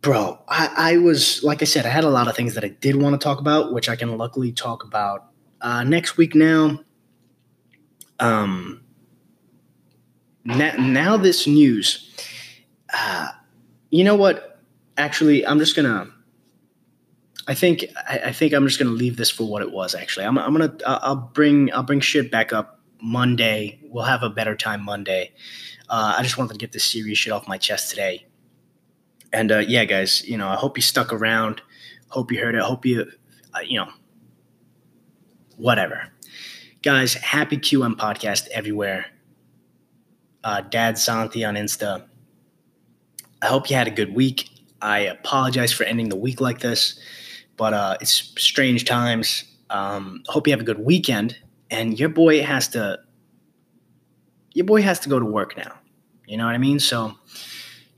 bro. 0.00 0.38
I, 0.48 0.94
I 0.94 0.96
was 0.96 1.42
like 1.42 1.60
I 1.60 1.66
said, 1.66 1.84
I 1.84 1.90
had 1.90 2.04
a 2.04 2.10
lot 2.10 2.26
of 2.26 2.34
things 2.34 2.54
that 2.54 2.64
I 2.64 2.68
did 2.68 2.96
want 2.96 3.20
to 3.20 3.22
talk 3.22 3.38
about, 3.38 3.74
which 3.74 3.90
I 3.90 3.96
can 3.96 4.16
luckily 4.16 4.50
talk 4.50 4.82
about 4.82 5.26
uh, 5.60 5.84
next 5.84 6.16
week 6.16 6.34
now 6.34 6.80
um, 8.20 8.82
now, 10.44 10.74
now 10.78 11.16
this 11.16 11.46
news, 11.46 12.10
uh, 12.94 13.28
you 13.90 14.04
know 14.04 14.16
what? 14.16 14.60
Actually, 14.96 15.46
I'm 15.46 15.58
just 15.58 15.74
gonna. 15.74 16.08
I 17.48 17.54
think 17.54 17.86
I, 18.08 18.20
I 18.26 18.32
think 18.32 18.52
I'm 18.52 18.66
just 18.66 18.78
gonna 18.78 18.90
leave 18.90 19.16
this 19.16 19.30
for 19.30 19.48
what 19.48 19.62
it 19.62 19.72
was. 19.72 19.94
Actually, 19.94 20.26
I'm, 20.26 20.38
I'm 20.38 20.52
gonna 20.52 20.76
I'll 20.86 21.16
bring 21.16 21.72
I'll 21.72 21.82
bring 21.82 22.00
shit 22.00 22.30
back 22.30 22.52
up 22.52 22.80
Monday. 23.02 23.80
We'll 23.82 24.04
have 24.04 24.22
a 24.22 24.30
better 24.30 24.54
time 24.54 24.84
Monday. 24.84 25.32
Uh, 25.88 26.14
I 26.18 26.22
just 26.22 26.38
wanted 26.38 26.52
to 26.52 26.58
get 26.58 26.72
this 26.72 26.84
serious 26.84 27.18
shit 27.18 27.32
off 27.32 27.48
my 27.48 27.58
chest 27.58 27.90
today. 27.90 28.26
And 29.32 29.50
uh, 29.50 29.58
yeah, 29.58 29.84
guys, 29.84 30.26
you 30.26 30.36
know, 30.36 30.48
I 30.48 30.56
hope 30.56 30.76
you 30.76 30.82
stuck 30.82 31.12
around. 31.12 31.62
Hope 32.08 32.30
you 32.32 32.40
heard 32.40 32.54
it. 32.54 32.62
Hope 32.62 32.84
you, 32.84 33.10
uh, 33.54 33.60
you 33.64 33.78
know, 33.78 33.88
whatever. 35.56 36.08
Guys, 36.82 37.12
happy 37.12 37.58
QM 37.58 37.96
podcast 37.96 38.48
everywhere. 38.48 39.04
Uh, 40.42 40.62
Dad 40.62 40.96
Santi 40.96 41.44
on 41.44 41.54
Insta. 41.54 42.06
I 43.42 43.46
hope 43.46 43.68
you 43.68 43.76
had 43.76 43.86
a 43.86 43.90
good 43.90 44.14
week. 44.14 44.48
I 44.80 45.00
apologize 45.00 45.74
for 45.74 45.84
ending 45.84 46.08
the 46.08 46.16
week 46.16 46.40
like 46.40 46.60
this, 46.60 46.98
but 47.58 47.74
uh, 47.74 47.98
it's 48.00 48.32
strange 48.38 48.86
times. 48.86 49.44
Um, 49.68 50.22
hope 50.28 50.46
you 50.46 50.54
have 50.54 50.62
a 50.62 50.64
good 50.64 50.78
weekend. 50.78 51.36
And 51.70 52.00
your 52.00 52.08
boy 52.08 52.42
has 52.42 52.68
to, 52.68 53.00
your 54.54 54.64
boy 54.64 54.80
has 54.80 54.98
to 55.00 55.10
go 55.10 55.18
to 55.18 55.26
work 55.26 55.58
now. 55.58 55.74
You 56.26 56.38
know 56.38 56.46
what 56.46 56.54
I 56.54 56.58
mean? 56.58 56.80
So, 56.80 57.12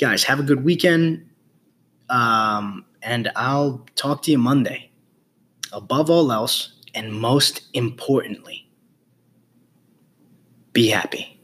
guys, 0.00 0.24
have 0.24 0.40
a 0.40 0.42
good 0.42 0.64
weekend. 0.64 1.30
Um, 2.10 2.84
and 3.00 3.30
I'll 3.36 3.86
talk 3.94 4.22
to 4.24 4.32
you 4.32 4.38
Monday. 4.38 4.90
Above 5.72 6.10
all 6.10 6.32
else, 6.32 6.72
and 6.96 7.12
most 7.12 7.62
importantly, 7.74 8.68
be 10.72 10.88
happy. 10.88 11.38